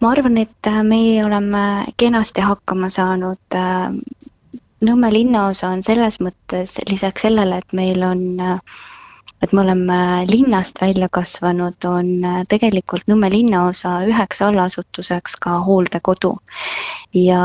ma 0.00 0.10
arvan, 0.14 0.38
et 0.40 0.68
meie 0.88 1.24
oleme 1.24 1.62
kenasti 2.00 2.40
hakkama 2.40 2.88
saanud. 2.92 3.58
Nõmme 4.80 5.10
linnaosa 5.12 5.74
on 5.74 5.82
selles 5.84 6.16
mõttes 6.24 6.78
lisaks 6.88 7.26
sellele, 7.26 7.58
et 7.60 7.74
meil 7.76 8.00
on, 8.06 8.22
et 9.44 9.52
me 9.52 9.60
oleme 9.60 9.98
linnast 10.30 10.80
välja 10.80 11.10
kasvanud, 11.12 11.76
on 11.84 12.24
tegelikult 12.48 13.04
Nõmme 13.12 13.28
linnaosa 13.32 13.98
üheks 14.08 14.40
allasutuseks 14.46 15.36
ka 15.36 15.58
hooldekodu. 15.68 16.38
ja 17.12 17.44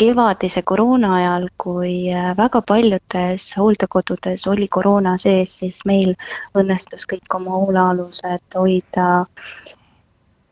kevadise 0.00 0.62
koroona 0.64 1.10
ajal, 1.18 1.48
kui 1.60 1.94
väga 2.38 2.62
paljudes 2.68 3.50
hooldekodudes 3.56 4.46
oli 4.48 4.68
koroona 4.68 5.18
sees, 5.20 5.58
siis 5.60 5.82
meil 5.84 6.14
õnnestus 6.56 7.04
kõik 7.10 7.36
oma 7.36 7.58
hoolealused 7.58 8.56
hoida 8.56 9.10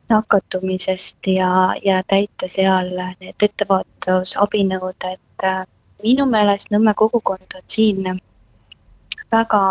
nakatumisest 0.08 1.26
ja, 1.26 1.74
ja 1.84 2.02
täita 2.08 2.48
seal 2.52 2.92
need 3.20 3.48
ettevaatusabinõud, 3.48 5.08
et 5.12 5.44
äh, 5.44 5.64
minu 6.02 6.26
meelest 6.28 6.72
Nõmme 6.72 6.94
kogukond 6.96 7.56
on 7.56 7.66
siin 7.68 8.20
väga 9.32 9.62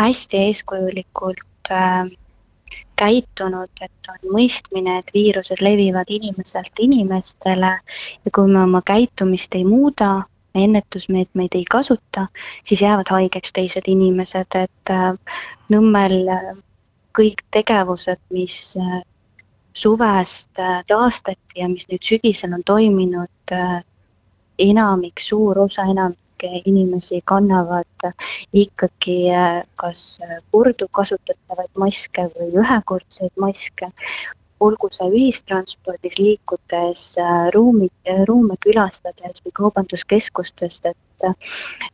hästi 0.00 0.44
eeskujulikult 0.48 1.72
äh, 1.72 2.08
käitunud, 2.98 3.70
et 3.80 4.10
on 4.12 4.32
mõistmine, 4.34 4.98
et 5.00 5.12
viirused 5.14 5.62
levivad 5.64 6.10
inimeselt 6.10 6.82
inimestele. 6.82 7.72
Ja 8.24 8.34
kui 8.34 8.50
me 8.50 8.62
oma 8.62 8.82
käitumist 8.86 9.54
ei 9.54 9.64
muuda, 9.64 10.24
ennetusmeetmeid 10.54 11.54
ei 11.54 11.64
kasuta, 11.70 12.26
siis 12.64 12.82
jäävad 12.82 13.10
haigeks 13.10 13.52
teised 13.52 13.86
inimesed, 13.86 14.54
et 14.54 14.90
äh, 14.90 15.12
Nõmmel 15.68 16.28
äh, 16.32 16.46
kõik 17.18 17.42
tegevused, 17.52 18.20
mis 18.32 18.76
äh, 18.80 19.00
suvest 19.76 20.50
taastati 20.88 21.60
ja 21.60 21.68
mis 21.68 21.86
nüüd 21.92 22.02
sügisel 22.02 22.54
on 22.56 22.64
toiminud, 22.66 23.52
enamik, 24.58 25.20
suur 25.22 25.60
osa 25.68 25.84
enamik 25.86 26.18
inimesi 26.42 27.20
kannavad 27.24 28.08
ikkagi 28.52 29.18
äh, 29.34 29.62
kas 29.76 30.18
korduvkasutatavaid 30.52 31.70
maske 31.78 32.28
või 32.34 32.50
ühekordseid 32.62 33.34
maske, 33.40 33.90
olgu 34.60 34.90
see 34.90 35.06
ühistranspordis 35.14 36.18
liikudes, 36.18 37.04
ruumi, 37.54 37.90
ruume 38.26 38.56
külastades 38.64 39.44
või 39.44 39.54
kaubanduskeskustest, 39.60 40.90
et 40.90 41.28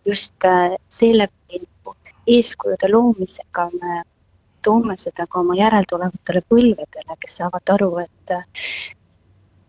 just 0.09 0.49
seeläbi 0.89 1.61
eeskujude 2.27 2.89
loomisega 2.89 3.69
me 3.81 4.03
toome 4.65 4.97
seda 4.97 5.27
ka 5.29 5.43
oma 5.43 5.57
järeltulevatele 5.59 6.41
põlvedele, 6.49 7.17
kes 7.21 7.41
saavad 7.41 7.75
aru, 7.77 7.91
et 8.07 8.37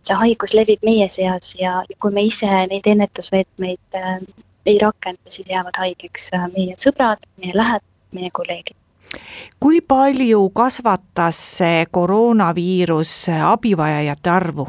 see 0.06 0.18
haigus 0.22 0.54
levib 0.54 0.84
meie 0.86 1.08
seas 1.12 1.54
ja 1.60 1.80
kui 2.00 2.14
me 2.16 2.24
ise 2.30 2.50
neid 2.72 2.88
ennetusmeetmeid 2.92 4.00
äh, 4.00 4.20
ei 4.65 4.80
rakenda, 4.82 5.30
siis 5.30 5.47
jäävad 5.49 5.78
haigeks 5.78 6.32
äh, 6.34 6.49
meie 6.56 6.75
sõbrad, 6.82 7.21
meie 7.38 7.56
lähedased, 7.58 7.91
meie 8.12 8.34
kolleegid 8.34 8.75
kui 9.60 9.80
palju 9.82 10.49
kasvatas 10.49 11.38
see 11.58 11.86
koroonaviirus 11.91 13.13
abivajajate 13.51 14.30
arvu? 14.30 14.67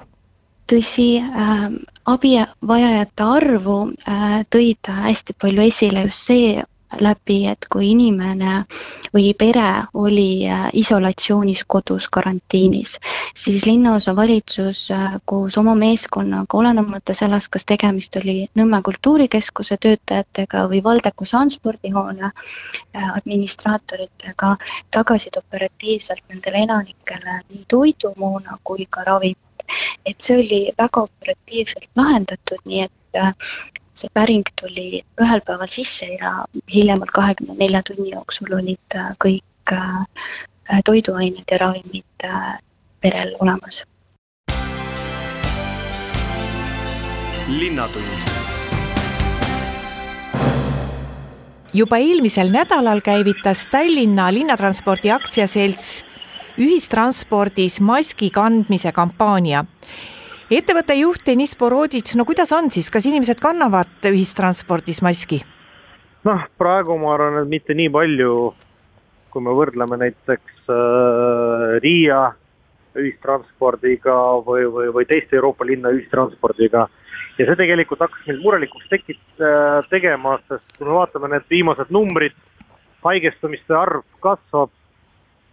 tõsi 0.71 1.09
äh,, 1.23 1.67
abivajajate 2.11 3.27
arvu 3.39 3.77
äh, 4.09 4.41
tõid 4.51 4.91
hästi 4.91 5.37
palju 5.43 5.63
esile 5.67 6.07
just 6.09 6.27
see 6.31 6.63
läbi, 7.01 7.47
et 7.51 7.67
kui 7.73 7.91
inimene 7.91 8.63
või 9.15 9.33
pere 9.39 9.87
oli 9.95 10.47
äh, 10.49 10.69
isolatsioonis 10.73 11.65
kodus 11.67 12.09
karantiinis, 12.13 12.97
siis 13.35 13.67
linnaosavalitsus 13.67 14.91
äh, 14.95 15.17
koos 15.25 15.59
oma 15.59 15.75
meeskonnaga, 15.79 16.59
olenemata 16.59 17.15
sellest, 17.15 17.51
kas 17.55 17.67
tegemist 17.67 18.17
oli 18.21 18.37
Nõmme 18.57 18.81
kultuurikeskuse 18.83 19.77
töötajatega 19.83 20.67
või 20.71 20.83
Valdeku 20.85 21.27
sandspordihoone 21.29 22.31
äh, 22.31 23.09
administraatoritega, 23.17 24.55
tagasid 24.95 25.37
operatiivselt 25.43 26.23
nendele 26.31 26.65
elanikele 26.69 27.41
nii 27.51 27.65
toidumoona 27.69 28.59
kui 28.65 28.87
ka 28.91 29.05
ravimit. 29.07 29.43
et 30.07 30.23
see 30.23 30.37
oli 30.39 30.59
väga 30.79 31.03
operatiivselt 31.09 31.89
lahendatud, 31.99 32.61
nii 32.65 32.85
et 32.85 33.23
see 33.97 34.13
päring 34.13 34.45
tuli 34.61 35.03
ühel 35.23 35.41
päeval 35.47 35.71
sisse 35.73 36.09
ja 36.21 36.33
hiljemalt 36.73 37.13
kahekümne 37.17 37.57
nelja 37.59 37.83
tunni 37.83 38.13
jooksul 38.13 38.53
olid 38.59 38.97
äh, 38.97 39.13
kõik 39.25 39.73
äh, 39.73 40.81
toiduained 40.85 41.45
ja 41.51 41.61
ravimid 41.65 42.29
äh, 42.29 42.57
perel 43.01 43.37
olemas. 43.41 43.85
linnatund 47.47 48.35
juba 51.73 52.01
eelmisel 52.03 52.51
nädalal 52.51 53.01
käivitas 53.01 53.69
Tallinna 53.71 54.27
Linnatranspordi 54.35 55.13
Aktsiaselts 55.15 56.03
ühistranspordis 56.59 57.79
maski 57.81 58.33
kandmise 58.35 58.93
kampaania 58.93 59.65
ettevõtte 60.55 60.95
juht 60.95 61.25
Deniss 61.27 61.57
Boroditš, 61.59 62.15
no 62.15 62.25
kuidas 62.27 62.53
on 62.55 62.71
siis, 62.71 62.87
kas 62.93 63.07
inimesed 63.09 63.41
kannavad 63.43 64.07
ühistranspordis 64.07 65.03
maski? 65.03 65.43
noh, 66.27 66.43
praegu 66.59 66.97
ma 66.99 67.13
arvan, 67.15 67.41
et 67.43 67.51
mitte 67.51 67.75
nii 67.75 67.91
palju, 67.95 68.33
kui 69.31 69.43
me 69.43 69.55
võrdleme 69.55 69.99
näiteks 70.01 70.71
äh, 70.71 71.77
Riia 71.83 72.21
ühistranspordiga 72.99 74.15
või, 74.47 74.65
või, 74.73 74.89
või 74.95 75.07
teiste 75.07 75.37
Euroopa 75.37 75.67
linna 75.67 75.93
ühistranspordiga. 75.95 76.87
ja 77.39 77.47
see 77.47 77.59
tegelikult 77.59 78.01
hakkas 78.03 78.27
mind 78.27 78.43
murelikuks 78.43 78.87
tekit- 78.91 79.43
äh,, 79.43 79.83
tegema, 79.91 80.39
sest 80.49 80.79
kui 80.79 80.87
me 80.87 80.95
vaatame 80.95 81.31
need 81.35 81.47
viimased 81.51 81.91
numbrid, 81.91 82.39
haigestumiste 83.05 83.75
arv 83.75 84.07
kasvab 84.23 84.71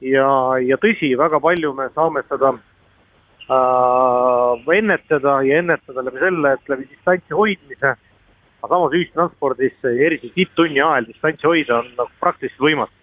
ja, 0.01 0.29
ja 0.61 0.77
tõsi, 0.77 1.13
väga 1.17 1.41
palju 1.41 1.73
me 1.77 1.89
saame 1.93 2.23
seda 2.29 2.53
äh, 2.55 2.72
ennetada 4.73 5.41
ja 5.43 5.59
ennetada 5.59 6.05
läbi 6.05 6.19
selle, 6.19 6.53
et 6.53 6.69
läbi 6.69 6.87
distantsi 6.89 7.33
hoidmise. 7.33 7.95
aga 8.63 8.75
samas 8.75 8.93
ühistranspordis, 8.95 9.73
eriti 9.83 10.31
tipptunni 10.35 10.79
ajal 10.81 11.05
distantsi 11.07 11.47
hoida 11.47 11.81
on 11.81 11.89
nagu 11.97 12.09
praktiliselt 12.19 12.59
võimatu. 12.59 12.93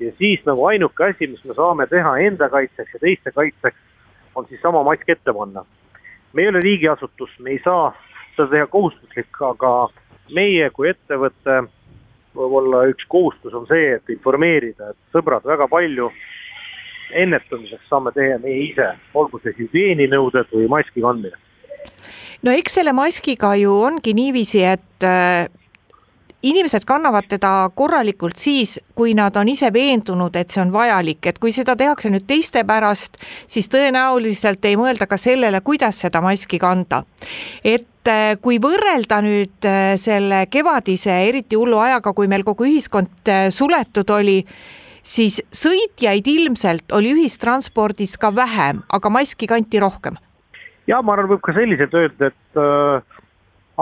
ja 0.00 0.12
siis 0.18 0.44
nagu 0.46 0.64
ainuke 0.66 1.04
asi, 1.04 1.26
mis 1.26 1.44
me 1.44 1.54
saame 1.54 1.86
teha 1.86 2.18
enda 2.18 2.48
kaitseks 2.48 2.92
ja 2.94 3.00
teiste 3.00 3.32
kaitseks, 3.32 3.78
on 4.34 4.46
siis 4.46 4.60
sama 4.60 4.82
mask 4.82 5.08
ette 5.08 5.32
panna. 5.32 5.64
me 6.32 6.42
ei 6.42 6.48
ole 6.48 6.60
riigiasutus, 6.60 7.30
me 7.38 7.50
ei 7.50 7.60
saa 7.64 7.94
seda 8.36 8.48
teha 8.48 8.66
kohustuslik, 8.66 9.42
aga 9.42 9.88
meie 10.34 10.70
kui 10.70 10.88
ettevõte 10.90 11.62
võib-olla 12.36 12.84
üks 12.92 13.06
kohustus 13.08 13.54
on 13.54 13.66
see, 13.66 13.94
et 13.96 14.10
informeerida, 14.12 14.92
et 14.92 15.16
sõbrad, 15.16 15.44
väga 15.44 15.68
palju 15.68 16.10
ennetamiseks 17.12 17.88
saame 17.90 18.12
teha 18.16 18.38
meie 18.42 18.64
ise, 18.70 18.88
olgu 19.14 19.40
see 19.42 19.54
hügieeninõuded 19.58 20.50
või 20.54 20.68
maski 20.72 21.04
kandmine. 21.04 21.36
no 22.42 22.54
eks 22.54 22.78
selle 22.80 22.92
maskiga 22.96 23.54
ju 23.58 23.72
ongi 23.88 24.14
niiviisi, 24.14 24.62
et 24.64 25.06
äh, 25.06 25.48
inimesed 26.42 26.84
kannavad 26.86 27.26
teda 27.28 27.70
korralikult 27.74 28.38
siis, 28.38 28.78
kui 28.94 29.14
nad 29.14 29.36
on 29.36 29.48
ise 29.48 29.72
veendunud, 29.74 30.36
et 30.36 30.50
see 30.50 30.62
on 30.62 30.72
vajalik, 30.72 31.26
et 31.26 31.38
kui 31.38 31.52
seda 31.54 31.74
tehakse 31.76 32.10
nüüd 32.14 32.26
teiste 32.28 32.62
pärast, 32.68 33.18
siis 33.50 33.70
tõenäoliselt 33.72 34.64
ei 34.68 34.78
mõelda 34.78 35.08
ka 35.10 35.18
sellele, 35.18 35.60
kuidas 35.66 36.00
seda 36.04 36.22
maski 36.22 36.58
kanda. 36.58 37.02
et 37.64 38.08
äh, 38.08 38.36
kui 38.40 38.58
võrrelda 38.62 39.22
nüüd 39.22 39.66
äh, 39.66 39.94
selle 39.96 40.46
kevadise 40.50 41.22
eriti 41.28 41.56
hullu 41.56 41.78
ajaga, 41.78 42.12
kui 42.12 42.28
meil 42.28 42.44
kogu 42.44 42.68
ühiskond 42.68 43.32
suletud 43.50 44.10
oli, 44.10 44.44
siis 45.08 45.40
sõitjaid 45.54 46.28
ilmselt 46.28 46.92
oli 46.92 47.14
ühistranspordis 47.16 48.16
ka 48.20 48.32
vähem, 48.34 48.82
aga 48.92 49.10
maski 49.10 49.48
kanti 49.48 49.80
rohkem. 49.80 50.18
ja 50.86 51.00
ma 51.02 51.14
arvan, 51.14 51.30
võib 51.32 51.44
ka 51.44 51.54
selliselt 51.56 51.94
öelda, 51.94 52.30
et 52.32 52.60
äh, 52.60 53.18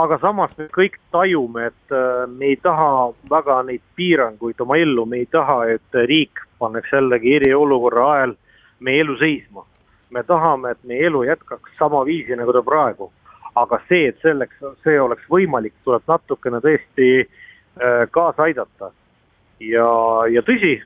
aga 0.03 0.19
samas 0.23 0.55
me 0.59 0.69
kõik 0.73 0.99
tajume, 1.15 1.71
et 1.71 1.95
äh, 1.95 2.25
me 2.31 2.53
ei 2.53 2.57
taha 2.63 3.13
väga 3.31 3.61
neid 3.69 3.83
piiranguid 3.99 4.61
oma 4.61 4.79
ellu, 4.79 5.07
me 5.07 5.23
ei 5.25 5.31
taha, 5.31 5.63
et 5.77 6.01
riik 6.11 6.43
paneks 6.63 6.93
jällegi 6.93 7.37
eriolukorra 7.41 8.11
ajal 8.17 8.37
meie 8.81 9.05
elu 9.05 9.19
seisma. 9.23 9.67
me 10.11 10.23
tahame, 10.23 10.71
et 10.71 10.85
meie 10.87 11.09
elu 11.09 11.25
jätkaks 11.27 11.73
sama 11.79 12.05
viisi, 12.07 12.37
nagu 12.37 12.53
ta 12.53 12.63
praegu. 12.63 13.11
aga 13.57 13.81
see, 13.89 14.09
et 14.09 14.19
selleks, 14.23 14.59
see 14.85 15.01
oleks 15.01 15.25
võimalik, 15.33 15.73
tuleb 15.85 16.03
natukene 16.09 16.61
tõesti 16.61 17.09
äh, 17.23 18.05
kaasa 18.11 18.43
aidata. 18.43 18.93
ja, 19.61 19.89
ja 20.31 20.43
tõsi, 20.43 20.77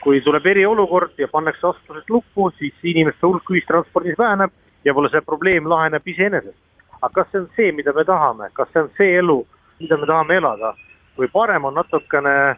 kui 0.00 0.20
tuleb 0.24 0.46
eriolukord 0.46 1.18
ja 1.20 1.28
pannakse 1.28 1.66
asutused 1.68 2.08
lukku, 2.08 2.50
siis 2.58 2.74
inimeste 2.82 3.26
hulk 3.26 3.50
ühistranspordis 3.52 4.16
väheneb 4.18 4.50
ja 4.84 4.92
võib-olla 4.92 5.12
see 5.12 5.24
probleem 5.26 5.68
laheneb 5.68 6.08
iseenesest. 6.08 6.58
aga 7.02 7.12
kas 7.14 7.30
see 7.30 7.40
on 7.42 7.48
see, 7.56 7.72
mida 7.72 7.92
me 7.92 8.04
tahame, 8.08 8.48
kas 8.56 8.68
see 8.72 8.82
on 8.82 8.90
see 8.96 9.16
elu, 9.18 9.38
mida 9.80 9.96
me 10.00 10.06
tahame 10.08 10.38
elada? 10.40 10.74
Või 11.18 11.28
parem 11.28 11.64
on 11.68 11.74
natukene 11.76 12.56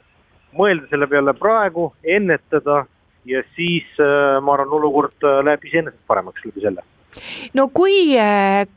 mõelda 0.56 0.86
selle 0.90 1.08
peale 1.10 1.34
praegu, 1.34 1.92
ennetada 2.04 2.84
ja 3.26 3.42
siis 3.56 3.88
äh, 3.98 4.38
ma 4.40 4.54
arvan, 4.54 4.76
olukord 4.78 5.26
äh, 5.26 5.42
läheb 5.44 5.64
iseenesest 5.66 6.06
paremaks 6.06 6.44
läbi 6.46 6.62
selle 6.62 6.86
no 7.54 7.68
kui, 7.74 8.14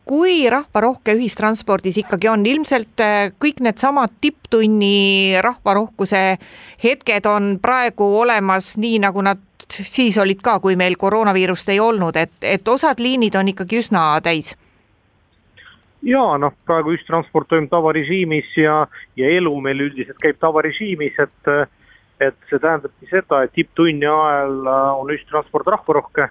kui 0.08 0.36
rahvarohke 0.49 1.15
ühistranspordis 1.17 1.99
ikkagi 2.04 2.30
on, 2.32 2.45
ilmselt 2.45 3.04
kõik 3.41 3.62
needsamad 3.65 4.15
tipptunni 4.21 5.39
rahvarohkuse 5.43 6.23
hetked 6.84 7.28
on 7.30 7.58
praegu 7.62 8.08
olemas 8.21 8.75
nii, 8.80 8.99
nagu 9.04 9.23
nad 9.25 9.41
siis 9.69 10.17
olid 10.17 10.41
ka, 10.41 10.60
kui 10.60 10.75
meil 10.75 10.97
koroonaviirust 10.97 11.69
ei 11.69 11.80
olnud, 11.80 12.15
et, 12.15 12.34
et 12.41 12.67
osad 12.67 12.99
liinid 12.99 13.36
on 13.36 13.52
ikkagi 13.52 13.80
üsna 13.84 14.06
täis. 14.23 14.56
Ja 16.06 16.23
noh, 16.39 16.54
praegu 16.65 16.93
ühistransport 16.95 17.49
toimub 17.52 17.71
tavarežiimis 17.73 18.54
ja, 18.58 18.86
ja 19.19 19.32
elu 19.36 19.52
meil 19.62 19.84
üldiselt 19.89 20.19
käib 20.23 20.39
tavarežiimis, 20.39 21.17
et, 21.19 21.49
et 22.23 22.38
see 22.49 22.60
tähendabki 22.60 23.10
seda, 23.12 23.43
et 23.43 23.54
tipptunni 23.56 24.08
ajal 24.08 24.69
on 24.69 25.12
ühistransport 25.12 25.67
rahvarohke. 25.75 26.30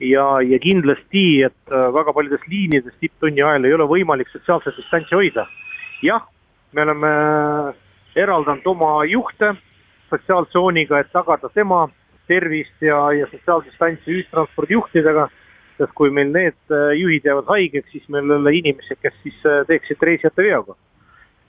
Ja, 0.00 0.26
ja 0.40 0.58
kindlasti, 0.58 1.42
et 1.44 1.72
väga 1.94 2.12
paljudes 2.16 2.44
liinides 2.48 2.94
tipptunni 3.00 3.42
ajal 3.42 3.68
ei 3.68 3.74
ole 3.76 3.86
võimalik 3.90 4.30
sotsiaalset 4.32 4.76
distantsi 4.76 5.14
hoida. 5.14 5.46
jah, 6.02 6.24
me 6.72 6.82
oleme 6.82 7.10
eraldanud 8.16 8.66
oma 8.66 9.04
juhte 9.04 9.54
sotsiaaltsooniga, 10.10 11.00
et 11.00 11.12
tagada 11.12 11.48
tema 11.54 11.88
tervist 12.26 12.82
ja, 12.82 13.12
ja 13.12 13.26
sotsiaaldistantsi 13.30 14.10
ühistranspordijuhtidega 14.16 15.28
sest 15.80 15.96
kui 15.96 16.12
meil 16.12 16.30
need 16.34 16.74
äh, 16.74 16.92
juhid 16.98 17.24
jäävad 17.24 17.48
haigeks, 17.48 17.88
siis 17.92 18.06
meil 18.12 18.28
ei 18.28 18.36
ole 18.36 18.54
inimesi, 18.58 18.96
kes 19.00 19.16
siis 19.24 19.38
äh, 19.48 19.62
teeksid 19.68 20.02
reisijate 20.04 20.44
veoga. 20.44 20.76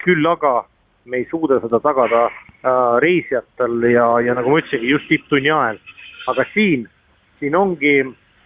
küll 0.02 0.26
aga 0.26 0.64
me 1.06 1.20
ei 1.22 1.28
suuda 1.30 1.60
seda 1.62 1.80
tagada 1.84 2.24
äh, 2.26 2.96
reisijatel 3.04 3.84
ja, 3.92 4.08
ja 4.26 4.34
nagu 4.38 4.50
ma 4.50 4.62
ütlesingi, 4.62 4.90
just 4.90 5.10
tipptunni 5.12 5.52
ajal. 5.52 5.82
aga 6.32 6.46
siin, 6.54 6.88
siin 7.40 7.56
ongi 7.56 7.96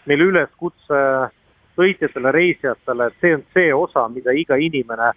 meil 0.05 0.21
üleskutse 0.27 1.01
sõitjatele, 1.75 2.31
reisijatele, 2.31 3.09
et 3.09 3.21
see 3.21 3.35
on 3.35 3.43
see 3.53 3.73
osa, 3.73 4.07
mida 4.09 4.31
iga 4.31 4.55
inimene 4.55 5.11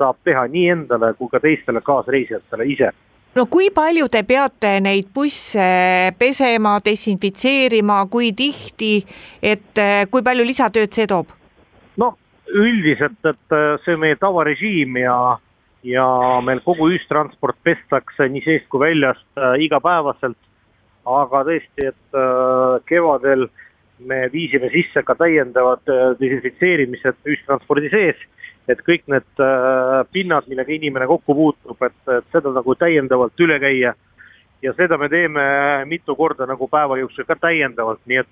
saab 0.00 0.18
teha 0.24 0.46
nii 0.50 0.68
endale 0.74 1.12
kui 1.18 1.28
ka 1.30 1.40
teistele 1.42 1.82
kaasreisijatele 1.84 2.66
ise 2.72 2.90
no 3.36 3.46
kui 3.46 3.70
palju 3.74 4.08
te 4.12 4.22
peate 4.26 4.78
neid 4.82 5.10
busse 5.14 5.66
pesema, 6.18 6.78
desinfitseerima, 6.84 8.02
kui 8.10 8.32
tihti, 8.36 8.96
et 9.42 9.78
eh, 9.78 10.06
kui 10.10 10.24
palju 10.26 10.46
lisatööd 10.48 10.96
see 10.96 11.06
toob? 11.10 11.30
no 12.00 12.14
üldiselt, 12.50 13.20
et 13.22 13.56
eh, 13.56 13.70
see 13.84 13.94
on 13.94 14.04
meie 14.06 14.18
tavarežiim 14.20 14.98
ja, 15.04 15.16
ja 15.86 16.06
meil 16.44 16.62
kogu 16.66 16.90
ühistransport 16.90 17.60
pestakse 17.62 18.28
nii 18.28 18.44
seest 18.46 18.70
kui 18.72 18.82
väljast 18.88 19.26
äh, 19.38 19.58
igapäevaselt. 19.66 20.38
aga 21.10 21.40
tõesti, 21.48 21.86
et 21.88 22.18
äh, 22.18 22.82
kevadel 22.86 23.46
me 24.06 24.28
viisime 24.32 24.70
sisse 24.72 25.02
ka 25.06 25.14
täiendavad 25.18 25.88
äh, 25.88 26.12
desinfitseerimised 26.20 27.24
ühistranspordi 27.26 27.90
sees 27.92 28.20
et 28.70 28.82
kõik 28.86 29.06
need 29.10 29.42
äh, 29.42 30.02
pinnad, 30.12 30.46
millega 30.50 30.72
inimene 30.74 31.08
kokku 31.10 31.34
puutub, 31.34 31.82
et, 31.86 32.12
seda 32.32 32.52
nagu 32.54 32.76
täiendavalt 32.78 33.42
üle 33.42 33.58
käia. 33.62 33.94
ja 34.62 34.72
seda 34.76 34.98
me 35.00 35.08
teeme 35.08 35.42
mitu 35.88 36.14
korda 36.16 36.46
nagu 36.46 36.68
päeva 36.68 36.98
jooksul 37.00 37.24
ka 37.24 37.36
täiendavalt, 37.40 38.00
nii 38.06 38.18
et, 38.20 38.28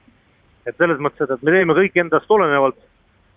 et 0.67 0.77
selles 0.77 1.01
mõttes, 1.01 1.31
et 1.31 1.43
me 1.43 1.55
teeme 1.55 1.75
kõik 1.75 1.97
endast 1.97 2.31
olenevalt. 2.31 2.77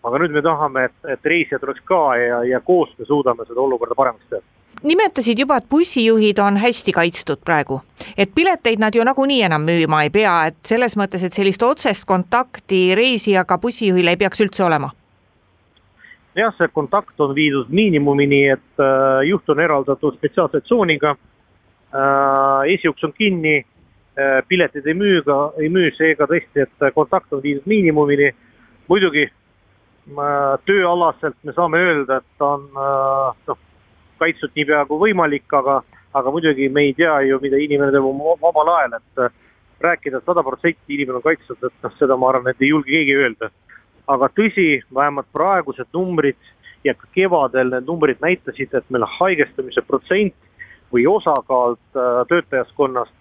aga 0.03 0.17
nüüd 0.17 0.31
me 0.33 0.41
tahame, 0.41 0.83
et, 0.89 0.97
et 1.13 1.25
reisijad 1.25 1.63
oleks 1.63 1.81
ka 1.85 2.01
ja, 2.17 2.43
ja 2.43 2.59
koos 2.59 2.89
me 2.99 3.05
suudame 3.05 3.45
seda 3.45 3.61
olukorda 3.61 3.95
paremaks 3.95 4.27
teha 4.29 4.60
nimetasid 4.83 5.39
juba, 5.39 5.57
et 5.57 5.69
bussijuhid 5.69 6.39
on 6.39 6.57
hästi 6.57 6.91
kaitstud 6.91 7.43
praegu, 7.45 7.81
et 8.17 8.31
pileteid 8.35 8.79
nad 8.79 8.95
ju 8.95 9.03
nagunii 9.03 9.41
enam 9.47 9.65
müüma 9.67 10.03
ei 10.03 10.09
pea, 10.09 10.37
et 10.51 10.57
selles 10.65 10.97
mõttes, 10.97 11.23
et 11.23 11.33
sellist 11.33 11.63
otsest 11.63 12.05
kontakti 12.05 12.95
reisijaga 12.95 13.57
bussijuhil 13.57 14.07
ei 14.07 14.17
peaks 14.17 14.41
üldse 14.41 14.65
olema 14.65 14.91
jah, 16.35 16.53
see 16.57 16.67
kontakt 16.73 17.19
on 17.19 17.35
viidud 17.35 17.69
miinimumini, 17.69 18.45
et 18.55 18.79
äh, 18.79 19.25
juht 19.27 19.49
on 19.49 19.59
eraldatud 19.59 20.15
spetsiaalse 20.17 20.61
tsooniga 20.61 21.15
äh,. 21.15 22.73
esiuks 22.75 23.03
on 23.03 23.13
kinni 23.13 23.57
äh,, 23.59 24.39
piletid 24.47 24.87
ei 24.87 24.93
müü 24.93 25.21
ka, 25.27 25.53
ei 25.59 25.69
müü, 25.69 25.91
seega 25.97 26.27
tõesti, 26.31 26.65
et 26.65 26.93
kontakt 26.95 27.33
on 27.33 27.43
viidud 27.43 27.67
miinimumini. 27.67 28.31
muidugi 28.87 29.27
äh, 29.27 30.55
tööalaselt 30.65 31.37
me 31.43 31.53
saame 31.53 31.77
öelda, 31.77 32.17
et 32.17 32.39
ta 32.39 32.53
on 32.55 32.65
äh, 32.71 33.35
noh, 33.47 33.59
kaitstud 34.21 34.53
niipea 34.55 34.85
kui 34.89 35.01
võimalik, 35.07 35.47
aga, 35.57 35.81
aga 36.13 36.33
muidugi 36.33 36.69
me 36.69 36.85
ei 36.89 36.93
tea 36.97 37.17
ju, 37.27 37.41
mida 37.41 37.59
inimene 37.59 37.91
teeb 37.91 38.05
oma 38.07 38.37
vabal 38.41 38.71
ajal, 38.77 38.99
et 39.01 39.25
äh, 39.25 39.35
rääkida, 39.81 40.21
et 40.21 40.29
sada 40.29 40.45
protsenti 40.45 40.95
inimene 40.95 41.19
on 41.19 41.25
kaitstud, 41.25 41.57
et 41.65 41.83
noh, 41.83 41.97
seda 41.99 42.17
ma 42.17 42.29
arvan, 42.29 42.53
et 42.53 42.61
ei 42.61 42.71
julge 42.71 42.93
keegi 42.93 43.17
öelda 43.17 43.51
aga 44.09 44.29
tõsi, 44.35 44.81
vähemalt 44.95 45.29
praegused 45.33 45.89
numbrid 45.93 46.39
ja 46.83 46.93
ka 46.97 47.07
kevadel 47.15 47.71
need 47.73 47.87
numbrid 47.87 48.21
näitasid, 48.23 48.73
et 48.73 48.89
meil 48.89 49.05
haigestumise 49.19 49.83
protsent 49.87 50.35
või 50.93 51.05
osakaault 51.07 51.99
äh, 51.99 52.23
töötajaskonnast 52.29 53.17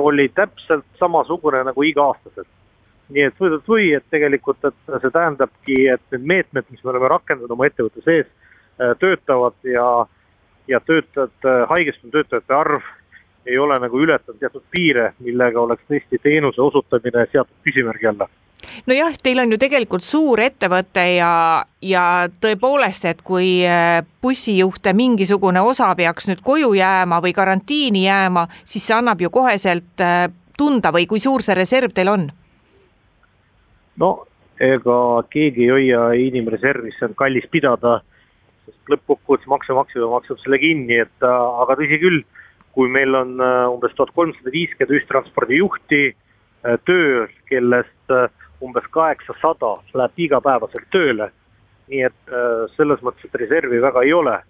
oli 0.00 0.30
täpselt 0.32 0.84
samasugune 0.98 1.60
nagu 1.64 1.82
iga-aastaselt. 1.84 2.48
nii 3.12 3.26
et 3.28 3.40
võidad 3.40 3.66
või, 3.68 3.90
et 3.92 4.04
tegelikult, 4.10 4.64
et 4.64 4.92
see 5.02 5.10
tähendabki, 5.12 5.74
et 5.92 6.00
need 6.10 6.22
meetmed, 6.24 6.64
mis 6.70 6.84
me 6.84 6.90
oleme 6.90 7.10
rakendanud 7.12 7.52
oma 7.52 7.66
ettevõtte 7.68 8.00
sees, 8.04 8.30
äh, 8.80 8.94
töötavad 8.98 9.56
ja, 9.68 10.06
ja 10.68 10.80
töötajate, 10.80 11.56
haigestunud 11.70 12.12
töötajate 12.12 12.54
arv 12.54 12.86
ei 13.46 13.58
ole 13.58 13.76
nagu 13.80 14.00
ületanud 14.00 14.40
teatud 14.40 14.62
piire, 14.72 15.12
millega 15.20 15.60
oleks 15.60 15.84
tõesti 15.90 16.20
teenuse 16.22 16.62
osutamine 16.62 17.26
seatud 17.32 17.56
küsimärgi 17.66 18.08
alla 18.08 18.28
nojah, 18.86 19.16
teil 19.22 19.38
on 19.42 19.52
ju 19.52 19.58
tegelikult 19.60 20.04
suur 20.04 20.40
ettevõte 20.40 21.04
ja, 21.16 21.64
ja 21.82 22.04
tõepoolest, 22.40 23.04
et 23.08 23.22
kui 23.26 23.64
äh, 23.66 24.00
bussijuhte 24.22 24.94
mingisugune 24.96 25.60
osa 25.60 25.90
peaks 25.98 26.28
nüüd 26.30 26.40
koju 26.44 26.72
jääma 26.78 27.20
või 27.24 27.34
karantiini 27.36 28.06
jääma, 28.06 28.46
siis 28.64 28.86
see 28.86 28.96
annab 28.96 29.20
ju 29.20 29.30
koheselt 29.34 30.00
äh, 30.04 30.28
tunda 30.58 30.92
või 30.94 31.06
kui 31.10 31.20
suur 31.20 31.42
see 31.42 31.56
reserv 31.58 31.94
teil 31.94 32.12
on? 32.12 32.30
no 34.00 34.10
ega 34.60 34.98
keegi 35.30 35.66
ei 35.66 35.70
hoia 35.70 36.08
inimreservi, 36.28 36.94
see 36.94 37.08
on 37.08 37.14
kallis 37.18 37.46
pidada, 37.50 38.00
sest 38.64 38.92
lõppkokkuvõttes 38.92 39.50
maksumaksja 39.50 40.10
maksab 40.10 40.40
selle 40.42 40.58
kinni, 40.62 41.00
et 41.06 41.26
äh, 41.26 41.46
aga 41.62 41.78
tõsi 41.80 42.00
küll, 42.02 42.20
kui 42.74 42.90
meil 42.90 43.14
on 43.14 43.38
umbes 43.70 43.92
tuhat 43.94 44.10
kolmsada 44.16 44.50
viiskümmend 44.50 44.96
ühistranspordijuhti 44.96 46.00
tööl, 46.88 47.28
kellest 47.48 48.12
äh, 48.12 48.28
umbes 48.64 48.86
kaheksasada 48.94 49.76
läheb 49.94 50.26
igapäevaselt 50.28 50.88
tööle. 50.94 51.30
nii 51.88 52.00
et 52.00 52.32
äh, 52.32 52.64
selles 52.78 53.02
mõttes, 53.04 53.26
et 53.26 53.34
reservi 53.36 53.80
väga 53.82 54.02
ei 54.02 54.12
ole. 54.12 54.40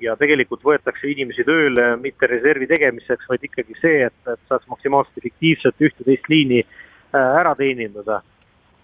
ja 0.00 0.16
tegelikult 0.20 0.60
võetakse 0.66 1.06
inimesi 1.08 1.44
tööle 1.46 1.96
mitte 1.96 2.26
reservi 2.26 2.66
tegemiseks, 2.66 3.28
vaid 3.30 3.44
ikkagi 3.46 3.76
see, 3.80 4.02
et, 4.04 4.16
et 4.28 4.40
saaks 4.50 4.66
maksimaalselt 4.68 5.18
efektiivselt 5.22 5.80
ühte-teist 5.80 6.28
liini 6.28 6.60
äh, 6.60 7.38
ära 7.40 7.54
teenindada. 7.54 8.20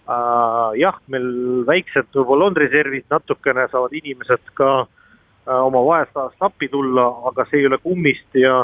Äh, 0.09 0.79
jah, 0.81 0.97
meil 1.13 1.27
väiksed 1.67 2.09
võib-olla 2.15 2.49
on 2.49 2.57
reservid, 2.57 3.05
natukene 3.11 3.67
saavad 3.71 3.93
inimesed 4.01 4.53
ka 4.57 4.71
oma 5.51 5.81
vahest 5.81 6.17
ajast 6.17 6.43
appi 6.45 6.67
tulla, 6.69 7.07
aga 7.31 7.47
see 7.49 7.63
ei 7.63 7.67
ole 7.69 7.79
kummist 7.81 8.37
ja, 8.37 8.59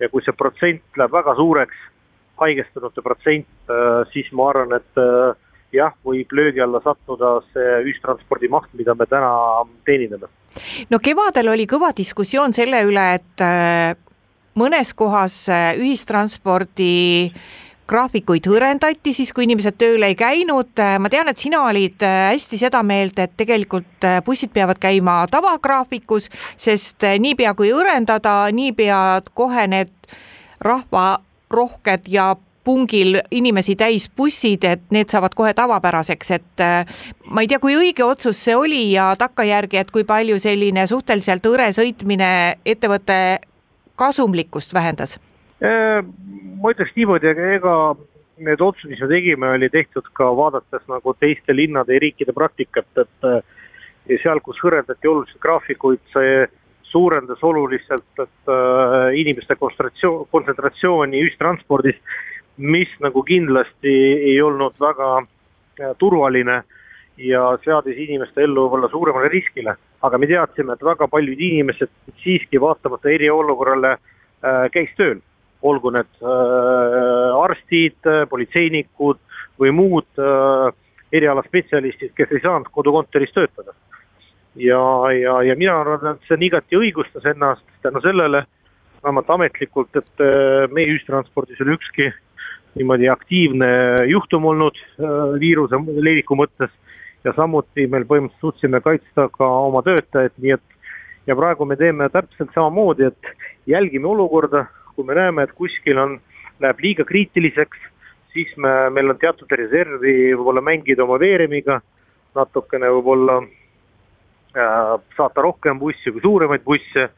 ja 0.00 0.08
kui 0.08 0.24
see 0.24 0.32
protsent 0.32 0.96
läheb 0.96 1.12
väga 1.12 1.34
suureks, 1.36 1.82
haigestunute 2.40 3.04
protsent, 3.04 3.72
siis 4.12 4.30
ma 4.32 4.48
arvan, 4.50 4.72
et 4.78 5.02
jah, 5.74 5.94
võib 6.06 6.32
löögi 6.34 6.62
alla 6.62 6.80
sattuda 6.84 7.36
see 7.52 7.80
ühistranspordi 7.84 8.50
maht, 8.52 8.70
mida 8.78 8.94
me 8.98 9.06
täna 9.10 9.32
teenindame. 9.86 10.30
no 10.90 11.00
kevadel 11.02 11.52
oli 11.54 11.66
kõva 11.70 11.92
diskussioon 11.96 12.54
selle 12.56 12.84
üle, 12.86 13.06
et 13.18 13.44
äh, 13.44 13.94
mõnes 14.58 14.94
kohas 14.96 15.44
äh, 15.48 15.72
ühistranspordi 15.80 17.32
graafikuid 17.88 18.46
hõrendati 18.48 19.12
siis, 19.16 19.32
kui 19.36 19.44
inimesed 19.48 19.76
tööle 19.80 20.12
ei 20.12 20.16
käinud, 20.18 20.72
äh, 20.80 20.96
ma 20.98 21.10
tean, 21.12 21.28
et 21.28 21.40
sina 21.40 21.64
olid 21.68 22.00
hästi 22.04 22.58
seda 22.60 22.82
meelt, 22.86 23.18
et 23.18 23.36
tegelikult 23.36 24.08
bussid 24.24 24.52
peavad 24.54 24.80
käima 24.80 25.22
tavagraafikus, 25.32 26.30
sest 26.56 27.04
niipea 27.20 27.54
kui 27.54 27.72
hõrendada, 27.74 28.48
niipea 28.52 29.22
kohe 29.34 29.68
need 29.68 29.92
rahvarohked 30.64 32.08
ja 32.08 32.34
pungil 32.64 33.18
inimesi 33.30 33.76
täis 33.76 34.08
bussid, 34.16 34.64
et 34.64 34.84
need 34.94 35.12
saavad 35.12 35.36
kohe 35.36 35.52
tavapäraseks, 35.56 36.30
et 36.38 36.64
äh, 36.64 37.02
ma 37.28 37.44
ei 37.44 37.50
tea, 37.50 37.60
kui 37.62 37.76
õige 37.76 38.04
otsus 38.06 38.40
see 38.46 38.56
oli 38.56 38.86
ja 38.94 39.12
takkajärgi, 39.20 39.82
et 39.82 39.92
kui 39.94 40.06
palju 40.08 40.40
selline 40.42 40.86
suhteliselt 40.88 41.44
hõre 41.46 41.70
sõitmine 41.76 42.30
ettevõtte 42.64 43.18
kasumlikkust 44.00 44.74
vähendas? 44.74 45.18
Äh, 45.64 46.00
ma 46.60 46.74
ütleks 46.74 46.92
niimoodi, 46.96 47.30
ega 47.56 47.76
need 48.44 48.60
otsused, 48.60 48.90
mis 48.90 49.00
me 49.00 49.08
tegime, 49.08 49.52
oli 49.54 49.70
tehtud 49.72 50.10
ka 50.18 50.28
vaadates 50.36 50.84
nagu 50.90 51.14
teiste 51.20 51.54
linnade 51.54 51.94
ja 51.94 52.02
riikide 52.02 52.34
praktikat, 52.36 52.90
et 53.00 53.28
äh, 53.30 53.40
seal, 54.22 54.42
kus 54.44 54.60
hõredati 54.64 55.08
oluliselt 55.08 55.40
graafikuid, 55.40 56.02
see 56.12 56.44
suurendas 56.90 57.40
oluliselt, 57.42 58.10
et 58.18 58.52
äh, 58.52 59.16
inimeste 59.22 59.56
kontsentratsioon, 59.58 60.28
kontsentratsiooni 60.34 61.22
ühistranspordis 61.24 61.98
mis 62.56 62.88
nagu 63.02 63.22
kindlasti 63.22 63.94
ei 64.30 64.42
olnud 64.42 64.78
väga 64.80 65.10
äh, 65.18 65.94
turvaline 65.98 66.62
ja 67.18 67.42
seadis 67.64 67.98
inimeste 67.98 68.42
ellu 68.42 68.66
võib-olla 68.66 68.90
suuremale 68.90 69.28
riskile. 69.28 69.76
aga 70.04 70.18
me 70.18 70.26
teadsime, 70.26 70.72
et 70.72 70.82
väga 70.84 71.06
paljud 71.08 71.40
inimesed 71.40 71.88
siiski 72.20 72.60
vaatamata 72.60 73.08
eriolukorrale 73.08 73.94
äh, 73.94 74.66
käis 74.72 74.90
tööl, 74.96 75.22
olgu 75.64 75.92
need 75.94 76.10
äh, 76.20 77.36
arstid, 77.40 78.08
politseinikud 78.30 79.20
või 79.60 79.72
muud 79.72 80.20
äh, 80.20 80.68
erialaspetsialistid, 81.14 82.12
kes 82.16 82.32
ei 82.34 82.42
saanud 82.44 82.68
kodukontoris 82.74 83.32
töötada. 83.32 83.72
ja, 84.56 84.82
ja, 85.12 85.42
ja 85.42 85.56
mina 85.56 85.80
arvan, 85.80 86.14
et 86.14 86.28
see 86.28 86.36
on 86.36 86.44
igati 86.46 86.78
õigustas 86.78 87.26
ennast 87.32 87.64
tänu 87.82 88.02
sellele, 88.04 88.44
vähemalt 89.02 89.30
ametlikult, 89.30 89.96
et 89.96 90.24
äh, 90.24 90.68
meie 90.70 90.92
ühistranspordis 90.92 91.60
ei 91.60 91.66
ole 91.66 91.78
ükski 91.78 92.12
niimoodi 92.74 93.08
aktiivne 93.08 93.66
juhtum 94.10 94.48
olnud 94.50 94.78
viiruse 95.38 95.78
leviku 96.02 96.34
mõttes 96.34 96.72
ja 97.24 97.32
samuti 97.36 97.86
meil 97.86 98.02
põhimõtteliselt 98.08 98.40
suutsime 98.42 98.80
kaitsta 98.82 99.28
ka 99.32 99.46
oma 99.68 99.82
töötajaid, 99.86 100.34
nii 100.42 100.56
et 100.56 100.74
ja 101.26 101.36
praegu 101.36 101.64
me 101.64 101.76
teeme 101.76 102.08
täpselt 102.12 102.50
samamoodi, 102.54 103.08
et 103.08 103.30
jälgime 103.70 104.08
olukorda, 104.08 104.66
kui 104.94 105.04
me 105.04 105.16
näeme, 105.18 105.44
et 105.44 105.52
kuskil 105.52 105.98
on, 105.98 106.18
läheb 106.62 106.80
liiga 106.80 107.04
kriitiliseks, 107.04 107.78
siis 108.32 108.54
me, 108.56 108.90
meil 108.90 109.10
on 109.10 109.18
teatud 109.18 109.50
reservi 109.50 110.34
võib-olla 110.34 110.62
mängida 110.64 111.04
oma 111.04 111.18
veeremiga, 111.22 111.80
natukene 112.34 112.90
võib-olla 112.96 113.40
äh, 113.42 114.94
saata 115.16 115.44
rohkem 115.46 115.78
busse 115.78 116.12
kui 116.12 116.22
suuremaid 116.22 116.64
busse 116.66 117.08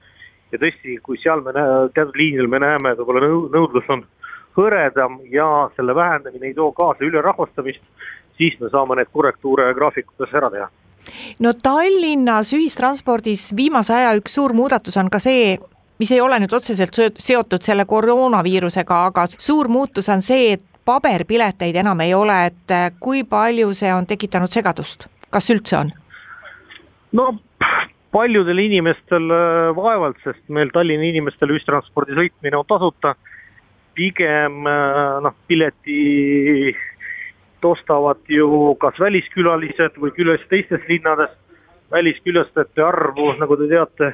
ja 0.53 0.61
tõesti, 0.61 0.99
kui 1.03 1.19
seal 1.23 1.43
me 1.45 1.55
näe-, 1.57 1.89
teatud 1.95 2.17
liinil 2.19 2.51
me 2.53 2.61
näeme, 2.63 2.93
et 2.93 3.01
võib-olla 3.01 3.25
nõudlus 3.29 3.89
on 3.93 4.05
hõredam 4.57 5.21
ja 5.31 5.69
selle 5.77 5.95
vähendamine 5.95 6.51
ei 6.51 6.57
too 6.57 6.73
kaasa 6.77 7.05
ülerahvastamist, 7.05 7.83
siis 8.37 8.59
me 8.61 8.71
saame 8.73 8.97
need 8.97 9.13
korrektuure 9.13 9.73
graafikutes 9.75 10.35
ära 10.35 10.51
teha. 10.53 10.69
no 11.41 11.53
Tallinnas 11.63 12.53
ühistranspordis 12.57 13.51
viimase 13.57 13.95
aja 13.95 14.15
üks 14.19 14.37
suur 14.39 14.53
muudatus 14.57 14.97
on 14.97 15.11
ka 15.11 15.21
see, 15.23 15.59
mis 15.99 16.13
ei 16.13 16.21
ole 16.21 16.39
nüüd 16.43 16.53
otseselt 16.53 16.99
seotud 17.19 17.63
selle 17.65 17.85
koroonaviirusega, 17.89 19.03
aga 19.11 19.27
suur 19.39 19.69
muutus 19.69 20.09
on 20.13 20.23
see, 20.23 20.53
et 20.57 20.65
paberpileteid 20.87 21.77
enam 21.83 22.01
ei 22.05 22.15
ole, 22.15 22.37
et 22.51 22.75
äh, 22.75 22.91
kui 23.01 23.25
palju 23.25 23.73
see 23.75 23.93
on 23.95 24.07
tekitanud 24.07 24.53
segadust, 24.53 25.09
kas 25.31 25.51
üldse 25.55 25.79
on? 25.81 25.93
no 27.17 27.31
paljudel 28.15 28.59
inimestel 28.59 29.31
äh, 29.33 29.71
vaevalt, 29.77 30.21
sest 30.25 30.43
meil 30.49 30.71
Tallinna 30.75 31.09
inimestel 31.09 31.55
ühistranspordi 31.55 32.17
sõitmine 32.19 32.61
on 32.61 32.69
tasuta 32.69 33.17
pigem 33.97 34.69
äh, 34.69 35.17
noh, 35.25 35.35
pileti 35.49 36.75
ostavad 37.67 38.21
ju 38.31 38.77
kas 38.79 38.95
väliskülalised 39.03 39.97
või 39.99 40.13
külalised 40.15 40.47
teistest 40.53 40.89
linnadest. 40.89 41.35
väliskülastajate 41.91 42.83
arvu, 42.83 43.33
nagu 43.39 43.57
te 43.57 43.67
teate, 43.71 44.09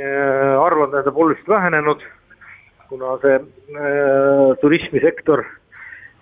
arv 0.00 0.80
on 0.80 0.90
tähendab 0.90 1.16
oluliselt 1.16 1.48
vähenenud, 1.48 2.00
kuna 2.88 3.18
see 3.20 3.34
äh, 3.36 4.56
turismisektor 4.60 5.44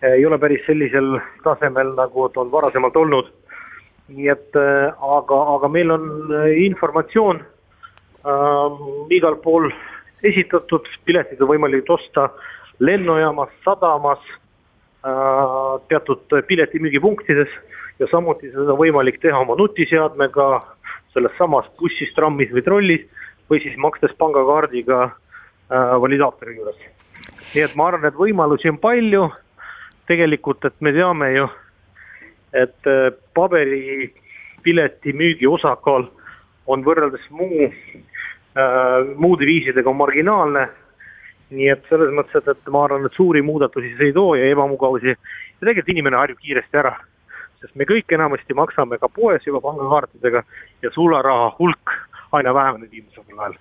ei 0.03 0.27
ole 0.27 0.39
päris 0.39 0.65
sellisel 0.67 1.21
tasemel, 1.45 1.93
nagu 1.95 2.29
ta 2.29 2.41
on 2.41 2.51
varasemalt 2.53 2.97
olnud. 2.97 3.31
nii 4.11 4.27
et 4.27 4.57
aga, 4.59 5.37
aga 5.55 5.69
meil 5.71 5.91
on 5.95 6.33
informatsioon 6.51 7.39
äh, 7.39 8.81
igal 9.15 9.37
pool 9.45 9.69
esitatud, 10.27 10.89
piletid 11.07 11.39
on 11.41 11.53
võimalik 11.53 11.87
osta 11.89 12.27
lennujaamas, 12.81 13.53
sadamas, 13.65 14.19
äh, 15.07 15.79
teatud 15.89 16.27
piletimüügipunktides. 16.49 17.55
Ja 18.01 18.09
samuti 18.11 18.51
seda 18.51 18.73
on 18.73 18.81
võimalik 18.81 19.21
teha 19.23 19.39
oma 19.39 19.55
nutiseadmega 19.61 20.51
selles 21.15 21.39
samas 21.39 21.71
bussis, 21.79 22.11
trammis 22.17 22.51
või 22.51 22.67
trollis 22.67 23.07
või 23.51 23.61
siis 23.63 23.77
makstes 23.77 24.15
pangakaardiga 24.19 25.03
äh, 25.05 25.95
validaatori 26.03 26.57
juures. 26.57 26.79
nii 27.55 27.65
et 27.65 27.75
ma 27.75 27.89
arvan, 27.91 28.07
et 28.09 28.19
võimalusi 28.19 28.71
on 28.71 28.79
palju, 28.79 29.29
tegelikult, 30.07 30.65
et 30.65 30.77
me 30.81 30.93
teame 30.95 31.33
ju, 31.35 31.49
et 32.53 32.91
äh, 32.91 33.11
paberipileti 33.35 35.13
müügi 35.13 35.51
osakaal 35.51 36.09
on 36.67 36.85
võrreldes 36.87 37.27
muu 37.31 37.67
äh,, 37.67 39.17
muude 39.17 39.47
viisidega 39.47 39.93
marginaalne 39.93 40.69
nii 41.55 41.71
et 41.73 41.87
selles 41.91 42.13
mõttes, 42.15 42.37
et, 42.39 42.49
et 42.49 42.73
ma 42.73 42.85
arvan, 42.87 43.07
et 43.07 43.17
suuri 43.17 43.43
muudatusi 43.43 43.95
see 43.97 44.11
ei 44.11 44.17
too 44.17 44.35
ja 44.39 44.51
ebamugavusi 44.53 45.13
ja 45.13 45.17
tegelikult 45.59 45.95
inimene 45.95 46.19
harjub 46.21 46.39
kiiresti 46.43 46.83
ära. 46.83 46.95
sest 47.61 47.75
me 47.77 47.85
kõik 47.85 48.09
enamasti 48.17 48.55
maksame 48.57 48.97
ka 48.99 49.09
poes 49.13 49.45
juba 49.47 49.61
pangakaartidega 49.61 50.43
ja 50.83 50.91
sularaha 50.95 51.51
hulk 51.59 51.93
aina 52.33 52.55
väheneb 52.55 52.91
viimasel 52.91 53.39
ajal. 53.39 53.55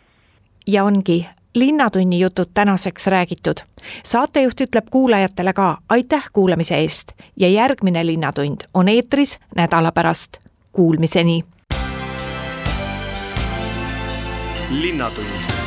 ja 0.67 0.84
ongi 0.84 1.28
linnatunni 1.55 2.20
jutud 2.20 2.49
tänaseks 2.53 3.07
räägitud. 3.07 3.57
saatejuht 4.03 4.61
ütleb 4.61 4.86
kuulajatele 4.91 5.53
ka 5.53 5.78
aitäh 5.89 6.30
kuulamise 6.34 6.76
eest 6.76 7.11
ja 7.36 7.49
järgmine 7.49 8.05
Linnatund 8.05 8.61
on 8.74 8.88
eetris 8.88 9.39
nädala 9.55 9.91
pärast. 9.91 10.38
Kuulmiseni. 10.72 11.43
linnatund 14.82 15.59